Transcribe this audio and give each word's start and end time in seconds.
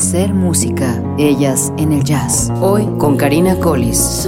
Ser 0.00 0.32
música, 0.32 0.98
ellas 1.18 1.74
en 1.76 1.92
el 1.92 2.02
jazz. 2.02 2.50
Hoy 2.62 2.88
con 2.96 3.18
Karina 3.18 3.56
Collis. 3.56 4.26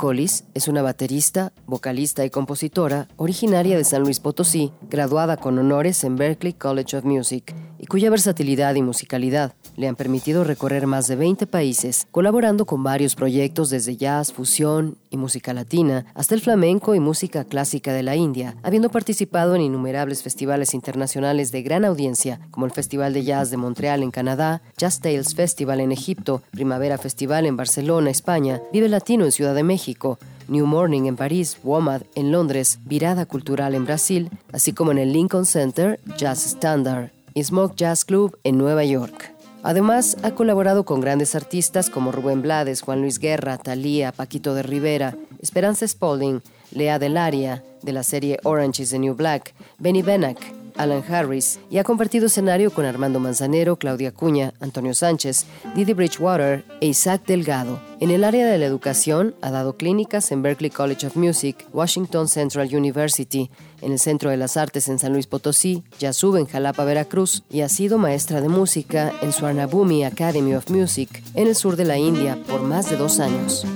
Collis 0.00 0.44
es 0.54 0.66
una 0.66 0.80
baterista, 0.80 1.52
vocalista 1.66 2.24
y 2.24 2.30
compositora 2.30 3.06
originaria 3.18 3.76
de 3.76 3.84
San 3.84 4.00
Luis 4.00 4.18
Potosí, 4.18 4.72
graduada 4.88 5.36
con 5.36 5.58
honores 5.58 6.04
en 6.04 6.16
Berklee 6.16 6.54
College 6.54 6.96
of 6.96 7.04
Music 7.04 7.54
y 7.78 7.84
cuya 7.84 8.08
versatilidad 8.08 8.76
y 8.76 8.82
musicalidad 8.82 9.52
le 9.80 9.88
han 9.88 9.96
permitido 9.96 10.44
recorrer 10.44 10.86
más 10.86 11.08
de 11.08 11.16
20 11.16 11.46
países, 11.46 12.06
colaborando 12.10 12.66
con 12.66 12.82
varios 12.82 13.14
proyectos 13.14 13.70
desde 13.70 13.96
jazz, 13.96 14.30
fusión 14.30 14.98
y 15.08 15.16
música 15.16 15.54
latina 15.54 16.04
hasta 16.14 16.34
el 16.34 16.42
flamenco 16.42 16.94
y 16.94 17.00
música 17.00 17.44
clásica 17.44 17.94
de 17.94 18.02
la 18.02 18.14
India, 18.14 18.56
habiendo 18.62 18.90
participado 18.90 19.54
en 19.54 19.62
innumerables 19.62 20.22
festivales 20.22 20.74
internacionales 20.74 21.50
de 21.50 21.62
gran 21.62 21.86
audiencia, 21.86 22.40
como 22.50 22.66
el 22.66 22.72
Festival 22.72 23.14
de 23.14 23.24
Jazz 23.24 23.50
de 23.50 23.56
Montreal 23.56 24.02
en 24.02 24.10
Canadá, 24.10 24.60
Jazz 24.76 25.00
Tales 25.00 25.34
Festival 25.34 25.80
en 25.80 25.92
Egipto, 25.92 26.42
Primavera 26.50 26.98
Festival 26.98 27.46
en 27.46 27.56
Barcelona, 27.56 28.10
España, 28.10 28.60
Vive 28.74 28.88
Latino 28.90 29.24
en 29.24 29.32
Ciudad 29.32 29.54
de 29.54 29.62
México, 29.62 30.18
New 30.48 30.66
Morning 30.66 31.06
en 31.06 31.16
París, 31.16 31.56
WOMAD 31.62 32.02
en 32.16 32.32
Londres, 32.32 32.80
Virada 32.84 33.24
Cultural 33.24 33.74
en 33.74 33.86
Brasil, 33.86 34.28
así 34.52 34.74
como 34.74 34.90
en 34.90 34.98
el 34.98 35.12
Lincoln 35.14 35.46
Center 35.46 35.98
Jazz 36.18 36.44
Standard 36.44 37.12
y 37.32 37.42
Smoke 37.42 37.76
Jazz 37.76 38.04
Club 38.04 38.38
en 38.44 38.58
Nueva 38.58 38.84
York. 38.84 39.39
Además, 39.62 40.16
ha 40.22 40.30
colaborado 40.32 40.84
con 40.84 41.00
grandes 41.00 41.34
artistas 41.34 41.90
como 41.90 42.12
Rubén 42.12 42.42
Blades, 42.42 42.80
Juan 42.82 43.02
Luis 43.02 43.18
Guerra, 43.18 43.58
Thalía, 43.58 44.12
Paquito 44.12 44.54
de 44.54 44.62
Rivera, 44.62 45.16
Esperanza 45.40 45.86
Spalding, 45.86 46.40
Lea 46.72 46.98
Delaria, 46.98 47.62
de 47.82 47.92
la 47.92 48.02
serie 48.02 48.38
Orange 48.44 48.82
is 48.82 48.90
the 48.90 48.98
New 48.98 49.14
Black, 49.14 49.54
Benny 49.78 50.02
Benac, 50.02 50.38
Alan 50.80 51.04
Harris, 51.06 51.60
y 51.68 51.76
ha 51.76 51.84
compartido 51.84 52.26
escenario 52.26 52.70
con 52.70 52.86
Armando 52.86 53.20
Manzanero, 53.20 53.76
Claudia 53.76 54.12
Cuña, 54.12 54.54
Antonio 54.60 54.94
Sánchez, 54.94 55.44
Didi 55.74 55.92
Bridgewater 55.92 56.64
e 56.80 56.86
Isaac 56.86 57.26
Delgado. 57.26 57.78
En 58.00 58.10
el 58.10 58.24
área 58.24 58.46
de 58.46 58.56
la 58.56 58.64
educación, 58.64 59.34
ha 59.42 59.50
dado 59.50 59.76
clínicas 59.76 60.32
en 60.32 60.40
Berklee 60.40 60.70
College 60.70 61.06
of 61.06 61.16
Music, 61.16 61.66
Washington 61.74 62.28
Central 62.28 62.74
University, 62.74 63.50
en 63.82 63.92
el 63.92 63.98
Centro 63.98 64.30
de 64.30 64.38
las 64.38 64.56
Artes 64.56 64.88
en 64.88 64.98
San 64.98 65.12
Luis 65.12 65.26
Potosí, 65.26 65.82
Yasub 65.98 66.36
en 66.36 66.46
Jalapa, 66.46 66.84
Veracruz, 66.84 67.42
y 67.50 67.60
ha 67.60 67.68
sido 67.68 67.98
maestra 67.98 68.40
de 68.40 68.48
música 68.48 69.12
en 69.20 69.32
Swarnabhumi 69.32 70.04
Academy 70.04 70.54
of 70.54 70.70
Music, 70.70 71.22
en 71.34 71.46
el 71.46 71.56
sur 71.56 71.76
de 71.76 71.84
la 71.84 71.98
India, 71.98 72.38
por 72.48 72.62
más 72.62 72.88
de 72.88 72.96
dos 72.96 73.20
años. 73.20 73.66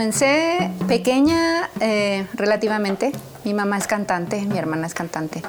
Comencé 0.00 0.70
pequeña 0.88 1.68
eh, 1.78 2.26
relativamente. 2.32 3.12
Mi 3.44 3.52
mamá 3.52 3.76
es 3.76 3.86
cantante, 3.86 4.40
mi 4.46 4.56
hermana 4.56 4.86
es 4.86 4.94
cantante. 4.94 5.42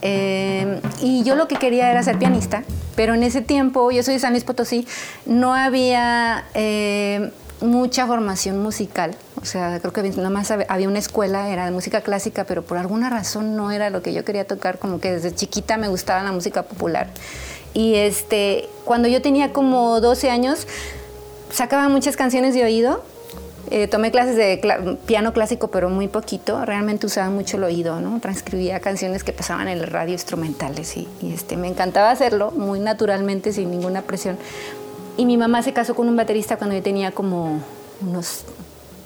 Eh, 0.00 0.80
y 1.02 1.24
yo 1.24 1.34
lo 1.34 1.48
que 1.48 1.56
quería 1.56 1.90
era 1.90 2.04
ser 2.04 2.16
pianista, 2.16 2.62
pero 2.94 3.14
en 3.14 3.24
ese 3.24 3.40
tiempo, 3.40 3.90
yo 3.90 4.04
soy 4.04 4.14
de 4.14 4.20
San 4.20 4.30
Luis 4.30 4.44
Potosí, 4.44 4.86
no 5.26 5.54
había 5.54 6.44
eh, 6.54 7.32
mucha 7.60 8.06
formación 8.06 8.62
musical. 8.62 9.16
O 9.42 9.44
sea, 9.44 9.80
creo 9.80 9.92
que 9.92 10.04
nada 10.04 10.30
más 10.30 10.52
había 10.52 10.88
una 10.88 11.00
escuela, 11.00 11.50
era 11.50 11.64
de 11.64 11.72
música 11.72 12.00
clásica, 12.02 12.44
pero 12.44 12.62
por 12.62 12.78
alguna 12.78 13.10
razón 13.10 13.56
no 13.56 13.72
era 13.72 13.90
lo 13.90 14.02
que 14.02 14.12
yo 14.12 14.24
quería 14.24 14.46
tocar, 14.46 14.78
como 14.78 15.00
que 15.00 15.10
desde 15.14 15.34
chiquita 15.34 15.78
me 15.78 15.88
gustaba 15.88 16.22
la 16.22 16.30
música 16.30 16.62
popular. 16.62 17.08
Y 17.74 17.96
este, 17.96 18.68
cuando 18.84 19.08
yo 19.08 19.20
tenía 19.20 19.52
como 19.52 20.00
12 20.00 20.30
años, 20.30 20.68
sacaba 21.50 21.88
muchas 21.88 22.16
canciones 22.16 22.54
de 22.54 22.62
oído 22.62 23.02
eh, 23.70 23.88
tomé 23.88 24.10
clases 24.10 24.36
de 24.36 24.98
piano 25.06 25.32
clásico, 25.32 25.68
pero 25.68 25.90
muy 25.90 26.08
poquito. 26.08 26.64
Realmente 26.64 27.06
usaba 27.06 27.30
mucho 27.30 27.56
el 27.56 27.64
oído, 27.64 28.00
¿no? 28.00 28.20
Transcribía 28.20 28.80
canciones 28.80 29.24
que 29.24 29.32
pasaban 29.32 29.68
en 29.68 29.78
el 29.78 29.86
radio 29.86 30.12
instrumentales 30.12 30.96
y, 30.96 31.08
este, 31.22 31.56
me 31.56 31.68
encantaba 31.68 32.10
hacerlo 32.10 32.52
muy 32.52 32.78
naturalmente, 32.78 33.52
sin 33.52 33.70
ninguna 33.70 34.02
presión. 34.02 34.38
Y 35.16 35.26
mi 35.26 35.36
mamá 35.36 35.62
se 35.62 35.72
casó 35.72 35.94
con 35.94 36.08
un 36.08 36.16
baterista 36.16 36.56
cuando 36.56 36.76
yo 36.76 36.82
tenía 36.82 37.10
como 37.10 37.60
unos 38.00 38.44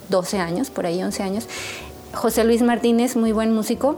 12 0.09 0.39
años, 0.39 0.71
por 0.71 0.87
ahí 0.87 1.03
11 1.03 1.23
años. 1.23 1.49
José 2.13 2.45
Luis 2.45 2.63
Martínez, 2.63 3.17
muy 3.17 3.33
buen 3.33 3.55
músico. 3.55 3.97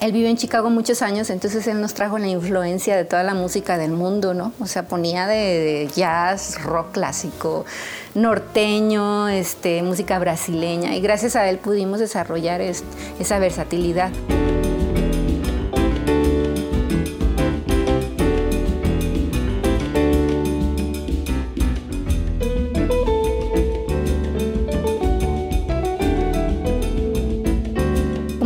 Él 0.00 0.12
vive 0.12 0.30
en 0.30 0.36
Chicago 0.38 0.70
muchos 0.70 1.02
años, 1.02 1.28
entonces 1.28 1.66
él 1.66 1.80
nos 1.80 1.92
trajo 1.92 2.16
la 2.16 2.26
influencia 2.26 2.96
de 2.96 3.04
toda 3.04 3.22
la 3.22 3.34
música 3.34 3.76
del 3.76 3.90
mundo, 3.90 4.32
¿no? 4.32 4.52
O 4.58 4.66
sea, 4.66 4.84
ponía 4.84 5.26
de 5.26 5.90
jazz, 5.94 6.62
rock 6.62 6.92
clásico, 6.92 7.66
norteño, 8.14 9.28
este, 9.28 9.82
música 9.82 10.18
brasileña 10.18 10.94
y 10.96 11.02
gracias 11.02 11.36
a 11.36 11.48
él 11.50 11.58
pudimos 11.58 12.00
desarrollar 12.00 12.62
esa 12.62 13.38
versatilidad. 13.38 14.10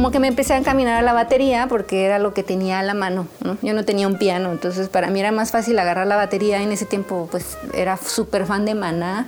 Como 0.04 0.12
que 0.12 0.20
me 0.20 0.28
empecé 0.28 0.52
a 0.52 0.58
encaminar 0.58 0.98
a 0.98 1.00
la 1.00 1.14
batería 1.14 1.66
porque 1.66 2.04
era 2.04 2.18
lo 2.18 2.34
que 2.34 2.42
tenía 2.42 2.78
a 2.78 2.82
la 2.82 2.92
mano, 2.92 3.26
Yo 3.62 3.72
no 3.72 3.86
tenía 3.86 4.06
un 4.06 4.18
piano, 4.18 4.52
entonces 4.52 4.90
para 4.90 5.08
mí 5.08 5.18
era 5.18 5.32
más 5.32 5.50
fácil 5.50 5.78
agarrar 5.78 6.06
la 6.06 6.16
batería. 6.16 6.60
En 6.60 6.72
ese 6.72 6.84
tiempo 6.84 7.26
pues 7.30 7.56
era 7.72 7.96
súper 7.96 8.44
fan 8.44 8.66
de 8.66 8.74
Maná 8.74 9.26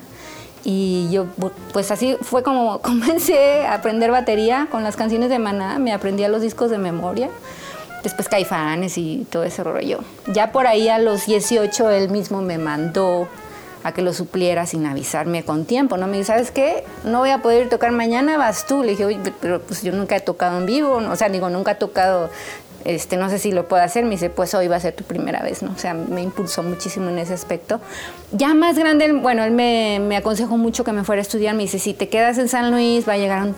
y 0.64 1.08
yo, 1.10 1.28
pues 1.72 1.90
así 1.90 2.18
fue 2.20 2.42
como 2.42 2.80
comencé 2.82 3.64
a 3.64 3.72
aprender 3.72 4.10
batería 4.10 4.68
con 4.70 4.84
las 4.84 4.96
canciones 4.96 5.30
de 5.30 5.38
Maná, 5.38 5.78
me 5.78 5.94
aprendía 5.94 6.28
los 6.28 6.42
discos 6.42 6.70
de 6.70 6.76
memoria. 6.76 7.30
Después 8.02 8.28
Caifanes 8.28 8.98
y 8.98 9.26
todo 9.30 9.44
ese 9.44 9.64
rollo. 9.64 10.00
Ya 10.26 10.52
por 10.52 10.66
ahí 10.66 10.90
a 10.90 10.98
los 10.98 11.24
18 11.24 11.88
él 11.88 12.10
mismo 12.10 12.42
me 12.42 12.58
mandó 12.58 13.28
a 13.86 13.92
que 13.92 14.02
lo 14.02 14.12
supliera 14.12 14.66
sin 14.66 14.84
avisarme 14.84 15.44
con 15.44 15.64
tiempo, 15.64 15.96
¿no? 15.96 16.08
Me 16.08 16.16
dice, 16.16 16.32
¿sabes 16.32 16.50
qué? 16.50 16.82
No 17.04 17.20
voy 17.20 17.30
a 17.30 17.40
poder 17.40 17.62
ir 17.62 17.68
tocar 17.68 17.92
mañana, 17.92 18.36
vas 18.36 18.66
tú. 18.66 18.82
Le 18.82 18.90
dije, 18.90 19.04
oye, 19.04 19.20
pero 19.40 19.60
pues 19.62 19.82
yo 19.82 19.92
nunca 19.92 20.16
he 20.16 20.20
tocado 20.20 20.58
en 20.58 20.66
vivo, 20.66 20.96
o 20.96 21.14
sea, 21.14 21.28
digo, 21.28 21.48
nunca 21.50 21.72
he 21.72 21.74
tocado 21.76 22.28
este, 22.86 23.16
no 23.16 23.28
sé 23.28 23.40
si 23.40 23.50
lo 23.50 23.66
puedo 23.66 23.82
hacer, 23.82 24.04
me 24.04 24.10
dice, 24.10 24.30
pues 24.30 24.54
hoy 24.54 24.68
va 24.68 24.76
a 24.76 24.80
ser 24.80 24.94
tu 24.94 25.02
primera 25.02 25.42
vez, 25.42 25.60
¿no? 25.60 25.72
O 25.72 25.78
sea, 25.78 25.92
me 25.92 26.22
impulsó 26.22 26.62
muchísimo 26.62 27.10
en 27.10 27.18
ese 27.18 27.34
aspecto. 27.34 27.80
Ya 28.30 28.54
más 28.54 28.78
grande, 28.78 29.12
bueno, 29.12 29.42
él 29.42 29.50
me, 29.50 30.16
aconsejó 30.16 30.56
mucho 30.56 30.84
que 30.84 30.92
me 30.92 31.02
fuera 31.02 31.18
a 31.20 31.22
estudiar, 31.22 31.56
me 31.56 31.64
dice, 31.64 31.80
si 31.80 31.94
te 31.94 32.08
quedas 32.08 32.38
en 32.38 32.48
San 32.48 32.70
Luis, 32.70 33.08
va 33.08 33.14
a 33.14 33.18
llegar 33.18 33.48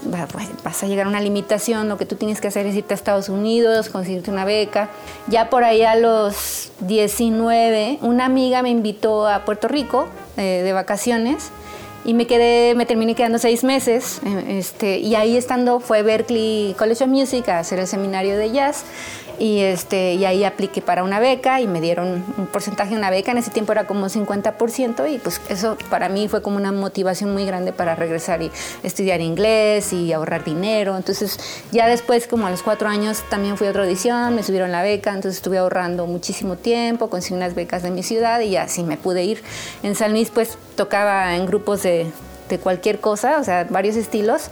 vas 0.65 0.83
a 0.83 0.87
llegar 0.87 1.07
a 1.07 1.09
una 1.11 1.21
limitación, 1.21 1.91
lo 1.91 1.99
que 1.99 2.07
tú 2.07 2.17
tienes 2.17 2.41
que 2.41 2.49
hacer 2.49 2.65
es 2.65 2.75
irte 2.75 2.95
a 2.95 2.97
Estados 2.97 3.29
Unidos, 3.29 3.91
conseguirte 3.91 4.31
una 4.31 4.47
beca. 4.47 4.89
Ya 5.27 5.51
por 5.51 5.63
ahí 5.63 5.83
a 5.83 5.95
los 5.95 6.73
19, 6.81 7.99
una 8.01 8.25
amiga 8.25 8.63
me 8.63 8.71
invitó 8.71 9.29
a 9.29 9.45
Puerto 9.45 9.69
Rico 9.69 10.09
eh, 10.39 10.63
de 10.65 10.73
vacaciones 10.73 11.51
y 12.09 12.15
me 12.15 12.27
quedé, 12.27 12.75
me 12.75 12.87
terminé 12.87 13.15
quedando 13.15 13.39
seis 13.39 13.65
meses, 13.65 14.23
eh, 14.25 14.59
este, 14.59 14.97
y 14.97 15.15
ahí 15.15 15.37
estando 15.37 15.79
fue 15.79 16.03
Berkeley 16.03 16.75
College 16.79 17.05
of 17.05 17.11
Music 17.11 17.47
a 17.51 17.59
hacer 17.59 17.79
el 17.81 17.87
seminario 17.87 18.39
de 18.39 18.51
jazz, 18.51 18.85
y, 19.39 19.61
este, 19.61 20.15
y 20.15 20.25
ahí 20.25 20.45
apliqué 20.45 20.83
para 20.83 21.03
una 21.03 21.19
beca 21.21 21.61
y 21.61 21.67
me 21.67 21.81
dieron 21.81 22.25
un 22.37 22.47
porcentaje 22.47 22.91
de 22.91 22.97
una 22.97 23.11
beca, 23.11 23.33
en 23.33 23.39
ese 23.39 23.51
tiempo 23.51 23.73
era 23.73 23.87
como 23.87 24.07
50%, 24.07 25.13
y 25.13 25.19
pues 25.19 25.41
eso 25.49 25.77
para 25.91 26.09
mí 26.09 26.29
fue 26.29 26.43
como 26.43 26.57
una 26.57 26.73
motivación 26.73 27.33
muy 27.33 27.45
grande 27.45 27.73
para 27.73 27.95
regresar 27.95 28.43
y 28.43 28.51
estudiar 28.83 29.21
inglés 29.21 29.93
y 29.93 30.13
ahorrar 30.13 30.45
dinero, 30.45 30.97
entonces 30.97 31.39
ya 31.73 31.87
después 31.87 32.27
como 32.27 32.47
a 32.47 32.51
los 32.51 32.63
cuatro 32.63 32.89
años 32.89 33.23
también 33.31 33.57
fui 33.57 33.67
a 33.67 33.71
otra 33.71 33.85
audición, 33.85 34.35
me 34.35 34.43
subieron 34.43 34.73
la 34.73 34.83
beca, 34.83 35.11
entonces 35.11 35.37
estuve 35.37 35.59
ahorrando 35.59 36.07
muchísimo 36.07 36.57
tiempo, 36.57 37.11
conseguí 37.11 37.37
unas 37.37 37.55
becas 37.55 37.83
de 37.83 37.91
mi 37.91 38.03
ciudad 38.03 38.41
y 38.41 38.57
así 38.57 38.83
me 38.83 38.97
pude 38.97 39.25
ir. 39.25 39.43
En 39.83 39.95
San 39.95 40.19
pues 40.35 40.59
tocaba 40.75 41.37
en 41.37 41.47
grupos 41.47 41.83
de 41.83 42.11
de 42.49 42.59
cualquier 42.59 43.01
cosa, 43.01 43.39
o 43.39 43.45
sea, 43.45 43.67
varios 43.69 43.97
estilos. 43.97 44.51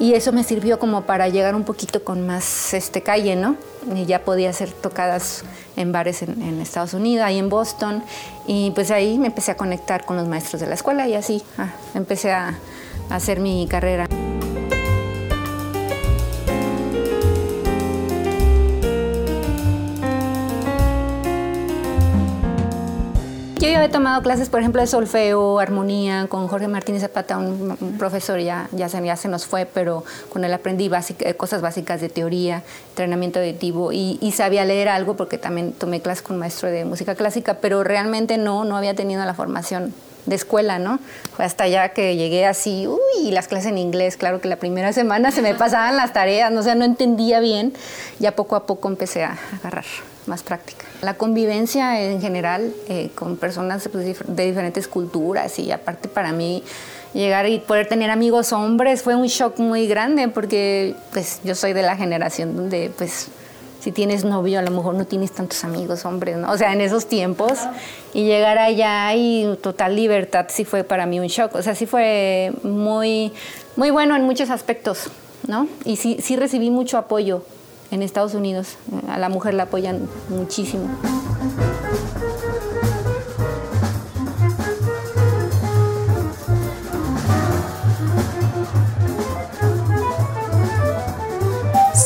Y 0.00 0.14
eso 0.14 0.32
me 0.32 0.44
sirvió 0.44 0.78
como 0.78 1.02
para 1.02 1.28
llegar 1.28 1.56
un 1.56 1.64
poquito 1.64 2.04
con 2.04 2.24
más 2.26 2.72
este, 2.72 3.02
calle, 3.02 3.34
¿no? 3.34 3.56
Y 3.94 4.06
ya 4.06 4.24
podía 4.24 4.50
hacer 4.50 4.70
tocadas 4.70 5.44
en 5.76 5.90
bares 5.90 6.22
en, 6.22 6.60
Estados 6.60 6.94
Unidos, 6.94 7.24
ahí 7.26 7.38
en 7.38 7.48
Boston. 7.48 8.04
Y 8.46 8.70
pues 8.72 8.90
ahí 8.92 9.18
me 9.18 9.26
empecé 9.26 9.50
a 9.50 9.56
conectar 9.56 10.04
con 10.04 10.16
los 10.16 10.28
maestros 10.28 10.60
de 10.60 10.68
la 10.68 10.74
escuela 10.74 11.08
y 11.08 11.14
así 11.14 11.42
ah, 11.58 11.72
empecé 11.94 12.30
a 12.30 12.56
hacer 13.10 13.40
mi 13.40 13.66
carrera. 13.68 14.06
Yo 23.68 23.76
había 23.76 23.90
tomado 23.90 24.22
clases, 24.22 24.48
por 24.48 24.60
ejemplo, 24.60 24.80
de 24.80 24.86
solfeo, 24.86 25.58
armonía, 25.58 26.26
con 26.30 26.48
Jorge 26.48 26.68
Martínez 26.68 27.02
Zapata, 27.02 27.36
un, 27.36 27.76
profesor 27.98 28.40
ya, 28.40 28.66
ya, 28.72 28.88
se, 28.88 29.04
ya 29.04 29.14
se 29.14 29.28
nos 29.28 29.44
fue, 29.44 29.66
pero 29.66 30.04
con 30.30 30.42
él 30.42 30.54
aprendí 30.54 30.90
eh, 31.18 31.34
cosas 31.34 31.60
básicas 31.60 32.00
de 32.00 32.08
teoría, 32.08 32.62
entrenamiento 32.90 33.40
auditivo 33.40 33.92
y, 33.92 34.16
y, 34.22 34.32
sabía 34.32 34.64
leer 34.64 34.88
algo 34.88 35.16
porque 35.16 35.36
también 35.36 35.72
tomé 35.72 36.00
clases 36.00 36.22
con 36.22 36.36
un 36.36 36.40
maestro 36.40 36.70
de 36.70 36.86
música 36.86 37.14
clásica, 37.14 37.58
pero 37.60 37.84
realmente 37.84 38.38
no, 38.38 38.64
no 38.64 38.74
había 38.74 38.94
tenido 38.94 39.22
la 39.26 39.34
formación 39.34 39.92
de 40.28 40.36
escuela, 40.36 40.78
¿no? 40.78 41.00
Fue 41.34 41.44
hasta 41.44 41.64
allá 41.64 41.90
que 41.90 42.16
llegué 42.16 42.46
así, 42.46 42.86
uy, 42.86 43.30
las 43.30 43.48
clases 43.48 43.70
en 43.70 43.78
inglés, 43.78 44.16
claro 44.16 44.40
que 44.40 44.48
la 44.48 44.56
primera 44.56 44.92
semana 44.94 45.30
se 45.30 45.42
me 45.42 45.54
pasaban 45.54 45.96
las 45.96 46.12
tareas, 46.12 46.50
no, 46.50 46.60
o 46.60 46.62
sea, 46.62 46.74
no 46.74 46.84
entendía 46.84 47.40
bien, 47.40 47.72
ya 48.18 48.32
poco 48.32 48.56
a 48.56 48.66
poco 48.66 48.88
empecé 48.88 49.24
a 49.24 49.38
agarrar 49.58 49.84
más 50.26 50.42
práctica. 50.42 50.84
La 51.00 51.14
convivencia 51.14 52.02
en 52.02 52.20
general 52.20 52.72
eh, 52.88 53.10
con 53.14 53.36
personas 53.36 53.88
pues, 53.90 54.18
de 54.26 54.46
diferentes 54.46 54.86
culturas 54.86 55.58
y 55.58 55.72
aparte 55.72 56.08
para 56.08 56.32
mí 56.32 56.62
llegar 57.14 57.48
y 57.48 57.58
poder 57.60 57.88
tener 57.88 58.10
amigos 58.10 58.52
hombres 58.52 59.02
fue 59.02 59.14
un 59.14 59.26
shock 59.26 59.58
muy 59.58 59.86
grande 59.86 60.28
porque 60.28 60.94
pues 61.12 61.40
yo 61.42 61.54
soy 61.54 61.72
de 61.72 61.82
la 61.82 61.96
generación 61.96 62.54
donde 62.54 62.92
pues 62.96 63.28
si 63.88 63.92
tienes 63.92 64.22
novio 64.22 64.58
a 64.58 64.62
lo 64.62 64.70
mejor 64.70 64.94
no 64.96 65.06
tienes 65.06 65.32
tantos 65.32 65.64
amigos 65.64 66.04
hombres, 66.04 66.36
¿no? 66.36 66.52
O 66.52 66.58
sea, 66.58 66.74
en 66.74 66.82
esos 66.82 67.06
tiempos 67.06 67.58
y 68.12 68.24
llegar 68.24 68.58
allá 68.58 69.14
y 69.14 69.56
total 69.62 69.96
libertad 69.96 70.44
sí 70.50 70.66
fue 70.66 70.84
para 70.84 71.06
mí 71.06 71.18
un 71.20 71.28
shock, 71.28 71.54
o 71.54 71.62
sea, 71.62 71.74
sí 71.74 71.86
fue 71.86 72.52
muy 72.62 73.32
muy 73.76 73.88
bueno 73.88 74.14
en 74.14 74.24
muchos 74.24 74.50
aspectos, 74.50 75.08
¿no? 75.46 75.68
Y 75.86 75.96
sí 75.96 76.18
sí 76.20 76.36
recibí 76.36 76.68
mucho 76.68 76.98
apoyo 76.98 77.44
en 77.90 78.02
Estados 78.02 78.34
Unidos. 78.34 78.76
A 79.08 79.16
la 79.16 79.30
mujer 79.30 79.54
la 79.54 79.62
apoyan 79.62 80.06
muchísimo. 80.28 80.86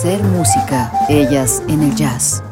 Ser 0.02 0.20
música, 0.24 0.90
ellas 1.08 1.62
en 1.68 1.80
el 1.84 1.94
jazz. 1.94 2.42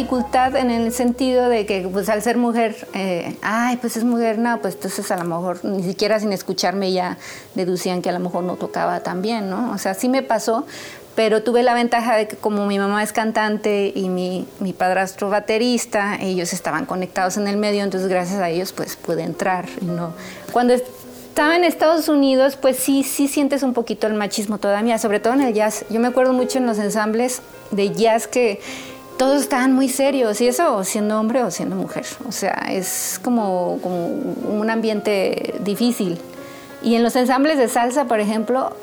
Dificultad 0.00 0.56
en 0.56 0.70
el 0.70 0.92
sentido 0.92 1.48
de 1.50 1.66
que 1.66 1.86
pues 1.92 2.08
al 2.08 2.22
ser 2.22 2.38
mujer, 2.38 2.88
eh, 2.94 3.36
ay, 3.42 3.76
pues 3.76 3.98
es 3.98 4.04
mujer, 4.04 4.38
no, 4.38 4.58
pues 4.60 4.74
entonces 4.74 5.10
a 5.10 5.16
lo 5.18 5.24
mejor 5.24 5.62
ni 5.62 5.82
siquiera 5.82 6.18
sin 6.18 6.32
escucharme 6.32 6.90
ya 6.90 7.18
deducían 7.54 8.00
que 8.00 8.08
a 8.08 8.12
lo 8.12 8.18
mejor 8.18 8.44
no 8.44 8.54
tocaba 8.56 9.00
tan 9.00 9.20
bien, 9.20 9.50
¿no? 9.50 9.72
O 9.72 9.78
sea, 9.78 9.92
sí 9.92 10.08
me 10.08 10.22
pasó, 10.22 10.64
pero 11.14 11.42
tuve 11.42 11.62
la 11.62 11.74
ventaja 11.74 12.16
de 12.16 12.28
que 12.28 12.36
como 12.36 12.66
mi 12.66 12.78
mamá 12.78 13.02
es 13.02 13.12
cantante 13.12 13.92
y 13.94 14.08
mi, 14.08 14.48
mi 14.58 14.72
padrastro 14.72 15.28
baterista, 15.28 16.16
ellos 16.18 16.54
estaban 16.54 16.86
conectados 16.86 17.36
en 17.36 17.46
el 17.46 17.58
medio, 17.58 17.84
entonces 17.84 18.08
gracias 18.08 18.40
a 18.40 18.48
ellos 18.48 18.72
pues 18.72 18.96
pude 18.96 19.22
entrar, 19.22 19.66
¿no? 19.82 20.14
Cuando 20.50 20.72
estaba 20.72 21.56
en 21.56 21.64
Estados 21.64 22.08
Unidos, 22.08 22.56
pues 22.56 22.76
sí, 22.76 23.02
sí 23.02 23.28
sientes 23.28 23.62
un 23.62 23.74
poquito 23.74 24.06
el 24.06 24.14
machismo 24.14 24.56
todavía, 24.56 24.98
sobre 24.98 25.20
todo 25.20 25.34
en 25.34 25.42
el 25.42 25.52
jazz. 25.52 25.84
Yo 25.90 26.00
me 26.00 26.08
acuerdo 26.08 26.32
mucho 26.32 26.56
en 26.56 26.66
los 26.66 26.78
ensambles 26.78 27.42
de 27.70 27.90
jazz 27.90 28.26
que 28.26 28.60
todos 29.20 29.42
estaban 29.42 29.74
muy 29.74 29.90
serios, 29.90 30.40
y 30.40 30.48
eso 30.48 30.82
siendo 30.82 31.20
hombre 31.20 31.44
o 31.44 31.50
siendo 31.50 31.76
mujer. 31.76 32.06
O 32.26 32.32
sea, 32.32 32.68
es 32.70 33.20
como, 33.22 33.74
un 33.74 34.70
ambiente 34.70 35.56
difícil. 35.60 36.18
Y 36.82 36.94
en 36.94 37.02
los 37.02 37.14
ensambles 37.16 37.58
de 37.58 37.68
salsa, 37.68 38.06
por 38.06 38.18
ejemplo, 38.18 38.74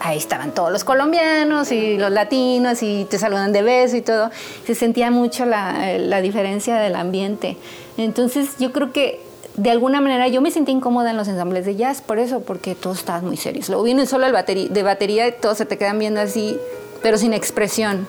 ahí 0.00 0.18
estaban 0.18 0.52
todos 0.52 0.70
los 0.70 0.84
colombianos 0.84 1.72
y 1.72 1.96
los 1.96 2.10
latinos 2.10 2.82
y 2.82 3.06
te 3.06 3.18
saludan 3.18 3.54
de 3.54 3.62
beso 3.62 3.96
y 3.96 4.02
todo. 4.02 4.30
Se 4.66 4.74
sentía 4.74 5.10
mucho 5.10 5.46
la, 5.46 5.96
la 5.96 6.20
diferencia 6.20 6.76
del 6.76 6.94
ambiente. 6.94 7.56
Entonces 7.96 8.58
yo 8.58 8.72
creo 8.72 8.92
que 8.92 9.22
de 9.56 9.70
alguna 9.70 10.02
manera 10.02 10.28
yo 10.28 10.42
me 10.42 10.50
sentí 10.50 10.72
incómoda 10.72 11.10
en 11.10 11.16
los 11.16 11.26
ensambles 11.28 11.64
de 11.64 11.74
jazz 11.74 12.02
por 12.02 12.18
eso, 12.18 12.40
porque 12.40 12.74
todos 12.74 12.98
estaban 12.98 13.24
muy 13.24 13.38
serios. 13.38 13.70
Luego 13.70 13.84
viene 13.84 14.04
solo 14.04 14.26
el 14.26 14.34
batería, 14.34 14.68
de 14.68 14.82
batería 14.82 15.26
y 15.26 15.32
todos 15.32 15.56
se 15.56 15.64
te 15.64 15.78
quedan 15.78 15.98
viendo 15.98 16.20
así, 16.20 16.58
pero 17.00 17.16
sin 17.16 17.32
expresión. 17.32 18.06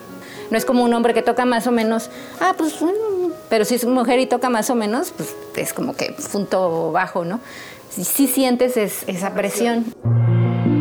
No 0.50 0.58
es 0.58 0.66
como 0.66 0.84
un 0.84 0.94
hombre 0.94 1.14
que 1.14 1.22
toca 1.22 1.46
más 1.46 1.68
o 1.68 1.72
menos, 1.72 2.10
ah, 2.40 2.54
pues 2.58 2.76
pero 3.50 3.66
si 3.66 3.76
es 3.76 3.86
mujer 3.86 4.20
y 4.20 4.26
toca 4.26 4.50
más 4.50 4.70
o 4.70 4.76
menos, 4.76 5.14
pues 5.16 5.36
es 5.56 5.74
como 5.74 5.96
que 5.96 6.14
punto 6.32 6.92
bajo, 6.92 7.26
¿no? 7.26 7.40
Si, 7.90 8.28
sientes 8.28 8.78
esa 8.78 9.34
presión. 9.34 9.86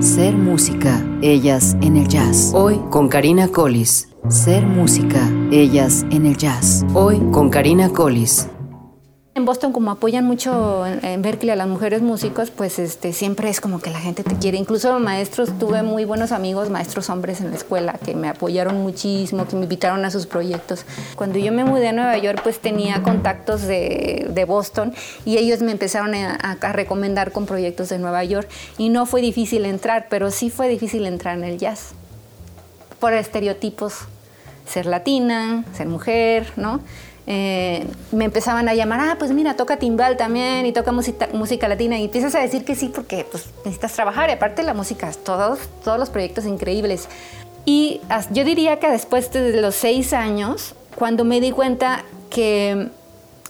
Ser 0.00 0.34
música, 0.34 1.02
ellas 1.22 1.76
en 1.80 1.96
el 1.96 2.08
jazz. 2.08 2.52
Hoy 2.52 2.80
con 2.90 3.08
Karina 3.08 3.48
Collis. 3.48 4.08
Ser 4.28 4.66
música, 4.66 5.30
ellas 5.50 6.04
en 6.10 6.26
el 6.26 6.36
jazz. 6.36 6.84
Hoy 6.92 7.18
con 7.32 7.48
Karina 7.48 7.88
Collis. 7.88 8.48
En 9.36 9.44
Boston, 9.44 9.74
como 9.74 9.90
apoyan 9.90 10.24
mucho 10.24 10.86
en 10.86 11.20
Berkeley 11.20 11.50
a 11.50 11.56
las 11.56 11.68
mujeres 11.68 12.00
músicos, 12.00 12.50
pues 12.50 12.78
este, 12.78 13.12
siempre 13.12 13.50
es 13.50 13.60
como 13.60 13.80
que 13.80 13.90
la 13.90 13.98
gente 13.98 14.24
te 14.24 14.34
quiere. 14.36 14.56
Incluso 14.56 14.98
maestros, 14.98 15.58
tuve 15.58 15.82
muy 15.82 16.06
buenos 16.06 16.32
amigos, 16.32 16.70
maestros 16.70 17.10
hombres 17.10 17.42
en 17.42 17.50
la 17.50 17.56
escuela, 17.56 17.98
que 18.02 18.14
me 18.14 18.30
apoyaron 18.30 18.80
muchísimo, 18.82 19.46
que 19.46 19.54
me 19.56 19.64
invitaron 19.64 20.06
a 20.06 20.10
sus 20.10 20.26
proyectos. 20.26 20.86
Cuando 21.16 21.38
yo 21.38 21.52
me 21.52 21.64
mudé 21.64 21.88
a 21.88 21.92
Nueva 21.92 22.16
York, 22.16 22.40
pues 22.42 22.60
tenía 22.60 23.02
contactos 23.02 23.60
de, 23.60 24.26
de 24.30 24.44
Boston 24.46 24.94
y 25.26 25.36
ellos 25.36 25.60
me 25.60 25.72
empezaron 25.72 26.14
a, 26.14 26.36
a, 26.36 26.72
recomendar 26.72 27.30
con 27.30 27.44
proyectos 27.44 27.90
de 27.90 27.98
Nueva 27.98 28.24
York. 28.24 28.48
Y 28.78 28.88
no 28.88 29.04
fue 29.04 29.20
difícil 29.20 29.66
entrar, 29.66 30.06
pero 30.08 30.30
sí 30.30 30.48
fue 30.48 30.66
difícil 30.66 31.04
entrar 31.04 31.36
en 31.36 31.44
el 31.44 31.58
jazz. 31.58 31.92
Por 32.98 33.12
estereotipos, 33.12 34.06
ser 34.66 34.86
latina, 34.86 35.62
ser 35.74 35.88
mujer, 35.88 36.52
¿no? 36.56 36.80
Eh, 37.28 37.84
me 38.12 38.24
empezaban 38.24 38.68
a 38.68 38.74
llamar, 38.74 39.00
ah, 39.00 39.16
pues 39.18 39.32
mira, 39.32 39.54
toca 39.56 39.78
timbal 39.78 40.16
también 40.16 40.64
y 40.64 40.72
toca 40.72 40.92
música, 40.92 41.28
música 41.32 41.66
latina 41.66 41.98
y 41.98 42.04
empiezas 42.04 42.36
a 42.36 42.40
decir 42.40 42.64
que 42.64 42.76
sí 42.76 42.88
porque 42.94 43.26
pues, 43.30 43.46
necesitas 43.64 43.94
trabajar 43.94 44.30
y 44.30 44.34
aparte 44.34 44.62
la 44.62 44.74
música, 44.74 45.10
todos, 45.24 45.58
todos 45.82 45.98
los 45.98 46.10
proyectos 46.10 46.46
increíbles. 46.46 47.08
Y 47.64 48.00
yo 48.30 48.44
diría 48.44 48.78
que 48.78 48.88
después 48.88 49.32
de 49.32 49.60
los 49.60 49.74
seis 49.74 50.12
años, 50.12 50.76
cuando 50.94 51.24
me 51.24 51.40
di 51.40 51.50
cuenta 51.50 52.04
que 52.30 52.90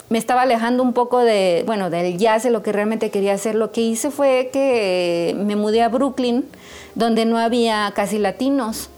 me 0.08 0.18
estaba 0.18 0.42
alejando 0.42 0.82
un 0.82 0.94
poco 0.94 1.18
de, 1.20 1.62
bueno, 1.66 1.90
del 1.90 2.16
jazz, 2.16 2.44
de 2.44 2.50
lo 2.50 2.62
que 2.62 2.72
realmente 2.72 3.10
quería 3.10 3.34
hacer, 3.34 3.56
lo 3.56 3.72
que 3.72 3.82
hice 3.82 4.10
fue 4.10 4.48
que 4.52 5.36
me 5.38 5.54
mudé 5.54 5.82
a 5.82 5.90
Brooklyn, 5.90 6.46
donde 6.94 7.26
no 7.26 7.36
había 7.36 7.92
casi 7.94 8.18
latinos 8.18 8.88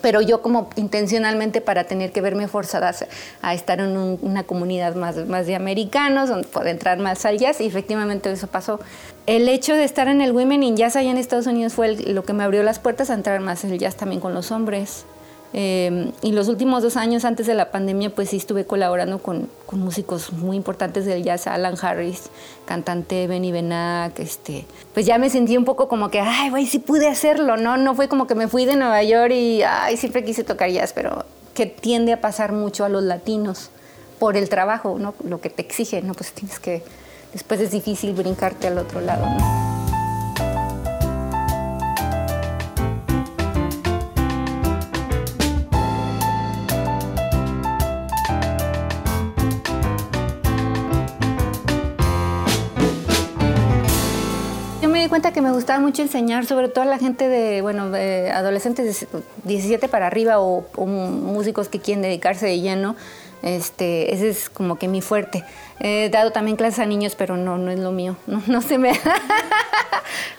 pero 0.00 0.20
yo 0.20 0.42
como 0.42 0.70
intencionalmente 0.76 1.60
para 1.60 1.84
tener 1.84 2.12
que 2.12 2.20
verme 2.20 2.48
forzada 2.48 2.94
a 3.42 3.54
estar 3.54 3.80
en 3.80 3.96
una 3.96 4.44
comunidad 4.44 4.94
más, 4.94 5.16
más 5.26 5.46
de 5.46 5.54
americanos, 5.54 6.28
donde 6.28 6.48
puedo 6.48 6.66
entrar 6.66 6.98
más 6.98 7.24
al 7.24 7.38
jazz, 7.38 7.60
y 7.60 7.66
efectivamente 7.66 8.30
eso 8.30 8.46
pasó. 8.46 8.80
El 9.26 9.48
hecho 9.48 9.74
de 9.74 9.84
estar 9.84 10.08
en 10.08 10.20
el 10.20 10.32
Women 10.32 10.62
in 10.62 10.76
Jazz 10.76 10.96
allá 10.96 11.10
en 11.10 11.18
Estados 11.18 11.46
Unidos 11.46 11.74
fue 11.74 11.96
lo 11.96 12.24
que 12.24 12.32
me 12.32 12.44
abrió 12.44 12.62
las 12.62 12.78
puertas 12.78 13.10
a 13.10 13.14
entrar 13.14 13.40
más 13.40 13.64
en 13.64 13.72
el 13.72 13.78
jazz 13.78 13.96
también 13.96 14.20
con 14.20 14.34
los 14.34 14.50
hombres. 14.50 15.04
Eh, 15.54 16.12
y 16.22 16.32
los 16.32 16.48
últimos 16.48 16.82
dos 16.82 16.96
años 16.96 17.24
antes 17.24 17.46
de 17.46 17.54
la 17.54 17.70
pandemia, 17.70 18.10
pues 18.10 18.30
sí 18.30 18.36
estuve 18.36 18.66
colaborando 18.66 19.18
con, 19.18 19.48
con 19.66 19.80
músicos 19.80 20.32
muy 20.32 20.56
importantes 20.56 21.06
del 21.06 21.22
jazz, 21.22 21.46
Alan 21.46 21.74
Harris, 21.80 22.30
cantante 22.66 23.26
Benny 23.26 23.50
Benac, 23.50 24.18
este, 24.20 24.66
pues 24.92 25.06
ya 25.06 25.16
me 25.18 25.30
sentí 25.30 25.56
un 25.56 25.64
poco 25.64 25.88
como 25.88 26.10
que, 26.10 26.20
ay, 26.20 26.50
güey, 26.50 26.66
sí 26.66 26.78
pude 26.78 27.08
hacerlo, 27.08 27.56
¿no? 27.56 27.76
No 27.78 27.94
fue 27.94 28.08
como 28.08 28.26
que 28.26 28.34
me 28.34 28.46
fui 28.46 28.66
de 28.66 28.76
Nueva 28.76 29.02
York 29.02 29.32
y, 29.32 29.62
ay, 29.62 29.96
siempre 29.96 30.22
quise 30.22 30.44
tocar 30.44 30.70
jazz, 30.70 30.92
pero 30.92 31.24
que 31.54 31.66
tiende 31.66 32.12
a 32.12 32.20
pasar 32.20 32.52
mucho 32.52 32.84
a 32.84 32.88
los 32.88 33.02
latinos 33.02 33.70
por 34.18 34.36
el 34.36 34.48
trabajo, 34.48 34.98
¿no? 34.98 35.14
Lo 35.24 35.40
que 35.40 35.48
te 35.48 35.62
exige, 35.62 36.02
¿no? 36.02 36.12
Pues 36.12 36.32
tienes 36.32 36.60
que, 36.60 36.82
después 37.32 37.60
es 37.60 37.70
difícil 37.70 38.12
brincarte 38.12 38.66
al 38.66 38.78
otro 38.78 39.00
lado, 39.00 39.26
¿no? 39.26 39.87
Cuenta 55.08 55.32
que 55.32 55.40
me 55.40 55.50
gustaba 55.50 55.80
mucho 55.80 56.02
enseñar, 56.02 56.46
sobre 56.46 56.68
todo 56.68 56.82
a 56.82 56.86
la 56.86 56.98
gente 56.98 57.28
de, 57.28 57.62
bueno, 57.62 57.90
de 57.90 58.30
adolescentes 58.30 59.06
de 59.12 59.22
17 59.44 59.88
para 59.88 60.06
arriba 60.06 60.40
o, 60.40 60.64
músicos 60.86 61.68
que 61.68 61.80
quieren 61.80 62.02
dedicarse 62.02 62.46
de 62.46 62.60
lleno. 62.60 62.96
Este, 63.42 64.12
ese 64.12 64.30
es 64.30 64.50
como 64.50 64.78
que 64.78 64.88
mi 64.88 65.00
fuerte. 65.00 65.44
He 65.80 66.08
dado 66.10 66.32
también 66.32 66.56
clases 66.56 66.80
a 66.80 66.86
niños, 66.86 67.14
pero 67.14 67.36
no, 67.36 67.56
no 67.58 67.70
es 67.70 67.78
lo 67.78 67.92
mío. 67.92 68.16
No, 68.26 68.42
no 68.46 68.62
se 68.62 68.78
me. 68.78 68.92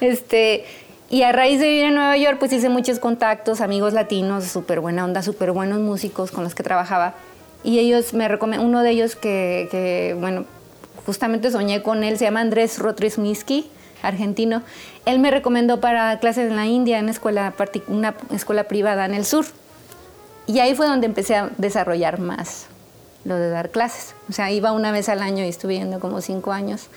este, 0.00 0.64
y 1.08 1.22
a 1.22 1.32
raíz 1.32 1.60
de 1.60 1.68
vivir 1.68 1.84
en 1.86 1.94
Nueva 1.94 2.16
York, 2.16 2.38
pues 2.38 2.52
hice 2.52 2.68
muchos 2.68 2.98
contactos, 2.98 3.60
amigos 3.60 3.92
latinos, 3.92 4.44
súper 4.44 4.80
buena 4.80 5.04
onda, 5.04 5.22
súper 5.22 5.52
buenos 5.52 5.80
músicos 5.80 6.30
con 6.30 6.44
los 6.44 6.54
que 6.54 6.62
trabajaba. 6.62 7.14
Y 7.64 7.78
ellos 7.78 8.14
me 8.14 8.28
recomiendan, 8.28 8.66
uno 8.66 8.82
de 8.82 8.90
ellos 8.90 9.16
que, 9.16 9.68
que, 9.70 10.16
bueno, 10.18 10.44
justamente 11.04 11.50
soñé 11.50 11.82
con 11.82 12.04
él, 12.04 12.18
se 12.18 12.24
llama 12.24 12.40
Andrés 12.40 12.78
Rotrismiski 12.78 13.70
argentino, 14.02 14.62
él 15.06 15.18
me 15.18 15.30
recomendó 15.30 15.80
para 15.80 16.18
clases 16.18 16.50
en 16.50 16.56
la 16.56 16.66
India, 16.66 16.98
en 16.98 17.04
una 17.04 17.12
escuela, 17.12 17.54
una 17.88 18.14
escuela 18.32 18.64
privada 18.64 19.04
en 19.04 19.14
el 19.14 19.24
sur. 19.24 19.44
Y 20.46 20.58
ahí 20.58 20.74
fue 20.74 20.86
donde 20.86 21.06
empecé 21.06 21.36
a 21.36 21.50
desarrollar 21.58 22.18
más 22.18 22.66
lo 23.24 23.36
de 23.36 23.50
dar 23.50 23.70
clases. 23.70 24.14
O 24.28 24.32
sea, 24.32 24.50
iba 24.50 24.72
una 24.72 24.92
vez 24.92 25.08
al 25.08 25.20
año 25.20 25.44
y 25.44 25.48
estuve 25.48 25.74
yendo 25.74 26.00
como 26.00 26.20
cinco 26.20 26.52
años. 26.52 26.88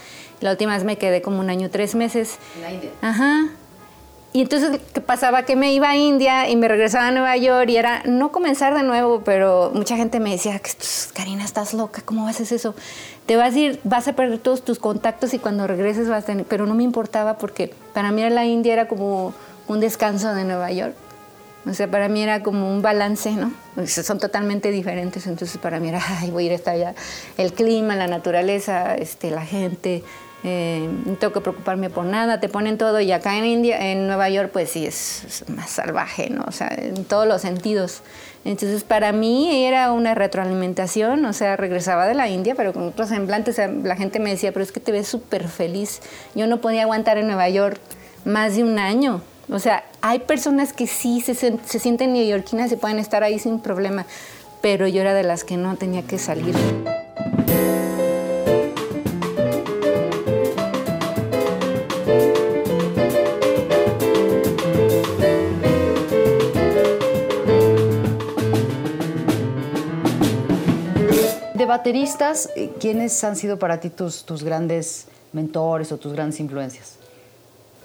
La 0.41 0.51
última 0.51 0.73
vez 0.73 0.83
me 0.83 0.97
quedé 0.97 1.21
como 1.21 1.39
un 1.39 1.49
año, 1.49 1.69
tres 1.69 1.95
meses. 1.95 2.37
En 2.55 2.61
la 2.61 2.71
India. 2.71 2.89
Ajá. 3.01 3.49
Y 4.33 4.41
entonces, 4.41 4.79
¿qué 4.93 4.99
pasaba? 4.99 5.43
Que 5.43 5.55
me 5.55 5.71
iba 5.73 5.91
a 5.91 5.95
India 5.95 6.49
y 6.49 6.55
me 6.55 6.67
regresaba 6.67 7.07
a 7.07 7.11
Nueva 7.11 7.37
York 7.37 7.69
y 7.69 7.77
era 7.77 8.01
no 8.05 8.31
comenzar 8.31 8.73
de 8.73 8.81
nuevo, 8.81 9.21
pero 9.23 9.71
mucha 9.75 9.95
gente 9.95 10.19
me 10.19 10.31
decía, 10.31 10.59
Karina, 11.13 11.45
estás 11.45 11.75
loca, 11.75 12.01
¿cómo 12.03 12.27
haces 12.27 12.51
eso? 12.51 12.73
Te 13.27 13.35
vas 13.35 13.53
a 13.53 13.59
ir, 13.59 13.79
vas 13.83 14.07
a 14.07 14.13
perder 14.13 14.39
todos 14.39 14.65
tus 14.65 14.79
contactos 14.79 15.35
y 15.35 15.39
cuando 15.39 15.67
regreses 15.67 16.09
vas 16.09 16.23
a 16.23 16.25
tener... 16.25 16.45
Pero 16.45 16.65
no 16.65 16.73
me 16.73 16.81
importaba 16.81 17.37
porque 17.37 17.75
para 17.93 18.11
mí 18.11 18.27
la 18.27 18.45
India 18.45 18.73
era 18.73 18.87
como 18.87 19.35
un 19.67 19.79
descanso 19.79 20.33
de 20.33 20.43
Nueva 20.45 20.71
York. 20.71 20.95
O 21.69 21.73
sea, 21.73 21.89
para 21.89 22.09
mí 22.09 22.21
era 22.21 22.41
como 22.41 22.69
un 22.71 22.81
balance, 22.81 23.31
¿no? 23.33 23.53
Son 23.85 24.17
totalmente 24.17 24.71
diferentes, 24.71 25.27
entonces 25.27 25.57
para 25.59 25.79
mí 25.79 25.89
era, 25.89 26.01
ay, 26.19 26.31
voy 26.31 26.45
a 26.45 26.47
ir 26.47 26.53
hasta 26.53 26.71
allá. 26.71 26.95
El 27.37 27.53
clima, 27.53 27.95
la 27.95 28.07
naturaleza, 28.07 28.95
este, 28.95 29.29
la 29.31 29.45
gente, 29.45 30.03
eh, 30.45 30.89
no 31.05 31.15
tengo 31.15 31.31
que 31.31 31.39
preocuparme 31.39 31.89
por 31.89 32.03
nada, 32.03 32.41
te 32.41 32.49
ponen 32.49 32.77
todo 32.77 32.99
y 32.99 33.11
acá 33.13 33.37
en 33.37 33.45
India, 33.45 33.91
en 33.91 34.07
Nueva 34.07 34.29
York, 34.29 34.49
pues 34.51 34.71
sí 34.71 34.85
es, 34.85 35.45
más 35.47 35.69
salvaje, 35.69 36.29
¿no? 36.29 36.43
O 36.45 36.51
sea, 36.51 36.67
en 36.67 37.05
todos 37.05 37.25
los 37.25 37.41
sentidos. 37.41 38.01
Entonces, 38.43 38.83
para 38.83 39.13
mí 39.13 39.65
era 39.65 39.93
una 39.93 40.15
retroalimentación, 40.15 41.23
o 41.23 41.31
sea, 41.31 41.55
regresaba 41.55 42.05
de 42.05 42.13
la 42.13 42.27
India, 42.27 42.55
pero 42.55 42.73
con 42.73 42.83
otros 42.83 43.07
semblantes, 43.07 43.57
la 43.83 43.95
gente 43.95 44.19
me 44.19 44.31
decía, 44.31 44.51
pero 44.51 44.63
es 44.63 44.73
que 44.73 44.81
te 44.81 44.91
ves 44.91 45.07
súper 45.07 45.47
feliz. 45.47 46.01
Yo 46.35 46.45
no 46.45 46.59
podía 46.59 46.81
aguantar 46.83 47.17
en 47.17 47.27
Nueva 47.27 47.47
York 47.47 47.79
más 48.25 48.57
de 48.57 48.65
un 48.65 48.79
año. 48.79 49.21
O 49.49 49.59
sea, 49.59 49.85
hay 50.01 50.19
personas 50.19 50.73
que 50.73 50.87
sí 50.87 51.21
se, 51.21 51.35
se 51.35 51.79
sienten 51.79 52.11
neoyorquinas 52.11 52.69
y 52.73 52.75
pueden 52.75 52.99
estar 52.99 53.23
ahí 53.23 53.39
sin 53.39 53.59
problema, 53.59 54.05
pero 54.61 54.87
yo 54.89 54.99
era 54.99 55.13
de 55.13 55.23
las 55.23 55.45
que 55.45 55.55
no 55.55 55.77
tenía 55.77 56.01
que 56.01 56.17
salir. 56.17 56.53
Bateristas, 71.73 72.49
eh, 72.55 72.69
¿quiénes 72.79 73.23
han 73.23 73.35
sido 73.35 73.57
para 73.57 73.79
ti 73.79 73.89
tus, 73.89 74.25
tus 74.25 74.43
grandes 74.43 75.07
mentores 75.31 75.91
o 75.91 75.97
tus 75.97 76.13
grandes 76.13 76.39
influencias? 76.39 76.97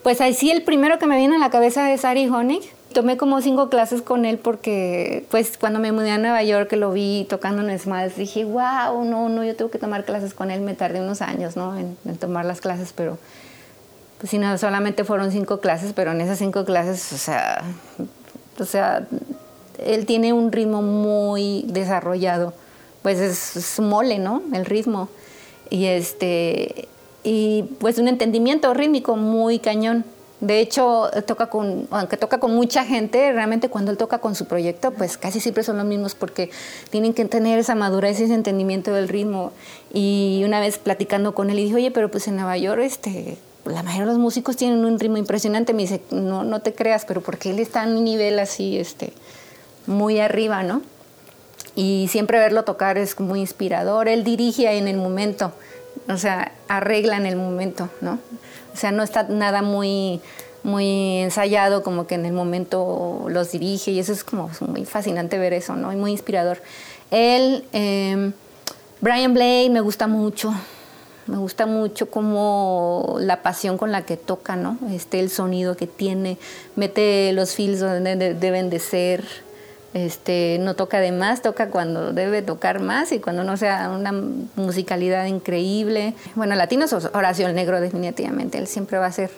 Pues 0.02 0.20
ahí 0.20 0.34
sí, 0.34 0.50
el 0.50 0.62
primero 0.62 0.98
que 0.98 1.06
me 1.06 1.16
viene 1.16 1.36
a 1.36 1.38
la 1.38 1.48
cabeza 1.48 1.90
es 1.90 2.04
Ari 2.04 2.28
Honig. 2.28 2.62
Tomé 2.92 3.16
como 3.16 3.40
cinco 3.40 3.70
clases 3.70 4.02
con 4.02 4.26
él 4.26 4.36
porque, 4.36 5.24
pues, 5.30 5.56
cuando 5.56 5.78
me 5.78 5.92
mudé 5.92 6.10
a 6.10 6.18
Nueva 6.18 6.42
York, 6.42 6.68
que 6.68 6.76
lo 6.76 6.92
vi 6.92 7.26
tocando 7.30 7.66
en 7.66 7.78
Smalls, 7.78 8.16
dije, 8.16 8.44
wow, 8.44 9.04
no, 9.04 9.30
no, 9.30 9.42
yo 9.42 9.56
tengo 9.56 9.70
que 9.70 9.78
tomar 9.78 10.04
clases 10.04 10.34
con 10.34 10.50
él. 10.50 10.60
Me 10.60 10.74
tardé 10.74 11.00
unos 11.00 11.22
años, 11.22 11.56
¿no? 11.56 11.76
En, 11.76 11.96
en 12.04 12.16
tomar 12.18 12.44
las 12.44 12.60
clases, 12.60 12.92
pero, 12.94 13.16
pues, 14.18 14.30
si 14.30 14.38
no, 14.38 14.56
solamente 14.58 15.04
fueron 15.04 15.32
cinco 15.32 15.60
clases, 15.60 15.94
pero 15.94 16.12
en 16.12 16.20
esas 16.20 16.38
cinco 16.38 16.66
clases, 16.66 17.10
o 17.14 17.18
sea, 17.18 17.62
o 18.58 18.64
sea, 18.64 19.06
él 19.78 20.04
tiene 20.04 20.34
un 20.34 20.52
ritmo 20.52 20.82
muy 20.82 21.64
desarrollado 21.68 22.52
pues 23.02 23.18
es, 23.20 23.80
mole, 23.80 24.18
¿no? 24.18 24.42
El 24.52 24.64
ritmo. 24.64 25.08
Y 25.70 25.86
este 25.86 26.88
y 27.24 27.64
pues 27.78 27.98
un 27.98 28.08
entendimiento 28.08 28.72
rítmico 28.74 29.16
muy 29.16 29.58
cañón. 29.58 30.04
De 30.40 30.60
hecho, 30.60 31.10
toca 31.26 31.48
con, 31.48 31.88
aunque 31.90 32.16
toca 32.16 32.38
con 32.38 32.54
mucha 32.54 32.84
gente, 32.84 33.32
realmente 33.32 33.68
cuando 33.68 33.90
él 33.90 33.96
toca 33.96 34.20
con 34.20 34.36
su 34.36 34.44
proyecto, 34.44 34.92
pues 34.92 35.18
casi 35.18 35.40
siempre 35.40 35.64
son 35.64 35.78
los 35.78 35.84
mismos 35.84 36.14
porque 36.14 36.50
tienen 36.90 37.12
que 37.12 37.24
tener 37.24 37.58
esa 37.58 37.74
madurez 37.74 38.20
y 38.20 38.24
ese 38.24 38.34
entendimiento 38.34 38.92
del 38.92 39.08
ritmo. 39.08 39.52
Y 39.92 40.42
una 40.44 40.60
vez 40.60 40.78
platicando 40.78 41.34
con 41.34 41.50
él, 41.50 41.56
dije, 41.56 41.74
oye, 41.74 41.90
pero 41.90 42.08
pues 42.08 42.28
en 42.28 42.36
Nueva 42.36 42.56
York, 42.56 42.80
este, 42.82 43.36
la 43.64 43.82
mayoría 43.82 44.06
de 44.06 44.12
los 44.12 44.18
músicos 44.18 44.56
tienen 44.56 44.84
un 44.84 45.00
ritmo 45.00 45.16
impresionante. 45.16 45.74
Me 45.74 45.82
dice, 45.82 46.00
no, 46.12 46.44
no 46.44 46.62
te 46.62 46.72
creas, 46.72 47.04
pero 47.04 47.20
porque 47.20 47.50
él 47.50 47.58
está 47.58 47.82
en 47.82 47.96
un 47.96 48.04
nivel 48.04 48.38
así, 48.38 48.78
este, 48.78 49.12
muy 49.86 50.20
arriba, 50.20 50.62
¿no? 50.62 50.82
Y 51.78 52.08
siempre 52.08 52.40
verlo 52.40 52.64
tocar 52.64 52.98
es 52.98 53.20
muy 53.20 53.38
inspirador. 53.38 54.08
Él 54.08 54.24
dirige 54.24 54.68
en 54.78 54.88
el 54.88 54.96
momento, 54.96 55.52
o 56.08 56.16
sea, 56.16 56.50
arregla 56.66 57.16
en 57.16 57.24
el 57.24 57.36
momento, 57.36 57.88
¿no? 58.00 58.18
O 58.74 58.76
sea, 58.76 58.90
no 58.90 59.04
está 59.04 59.22
nada 59.22 59.62
muy, 59.62 60.20
muy 60.64 61.18
ensayado, 61.18 61.84
como 61.84 62.08
que 62.08 62.16
en 62.16 62.26
el 62.26 62.32
momento 62.32 63.26
los 63.28 63.52
dirige 63.52 63.92
y 63.92 64.00
eso 64.00 64.12
es 64.12 64.24
como 64.24 64.50
muy 64.58 64.86
fascinante 64.86 65.38
ver 65.38 65.52
eso, 65.52 65.76
¿no? 65.76 65.92
Y 65.92 65.96
muy 65.96 66.10
inspirador. 66.10 66.60
Él, 67.12 67.64
em, 67.70 68.32
Brian 69.00 69.32
Blade, 69.32 69.70
me 69.70 69.80
gusta 69.80 70.08
mucho. 70.08 70.52
Me 71.28 71.36
gusta 71.36 71.66
mucho 71.66 72.10
como 72.10 73.18
la 73.20 73.40
pasión 73.42 73.78
con 73.78 73.92
la 73.92 74.02
que 74.02 74.16
toca, 74.16 74.56
¿no? 74.56 74.78
Este, 74.90 75.20
el 75.20 75.30
sonido 75.30 75.76
que 75.76 75.86
tiene, 75.86 76.38
mete 76.74 77.32
los 77.34 77.54
feels 77.54 77.78
donde 77.78 78.34
deben 78.34 78.68
de 78.68 78.80
ser, 78.80 79.24
este, 79.94 80.58
no 80.60 80.74
toca 80.74 81.00
de 81.00 81.12
más, 81.12 81.42
toca 81.42 81.68
cuando 81.68 82.12
debe 82.12 82.42
tocar 82.42 82.80
más 82.80 83.12
y 83.12 83.20
cuando 83.20 83.44
no 83.44 83.56
sea 83.56 83.90
una 83.90 84.12
musicalidad 84.56 85.26
increíble. 85.26 86.14
Bueno, 86.34 86.54
latinos, 86.54 86.92
Horacio 86.92 87.46
el 87.46 87.54
Negro 87.54 87.80
definitivamente, 87.80 88.58
él 88.58 88.66
siempre 88.66 88.98
va 88.98 89.06
a 89.06 89.12
ser 89.12 89.30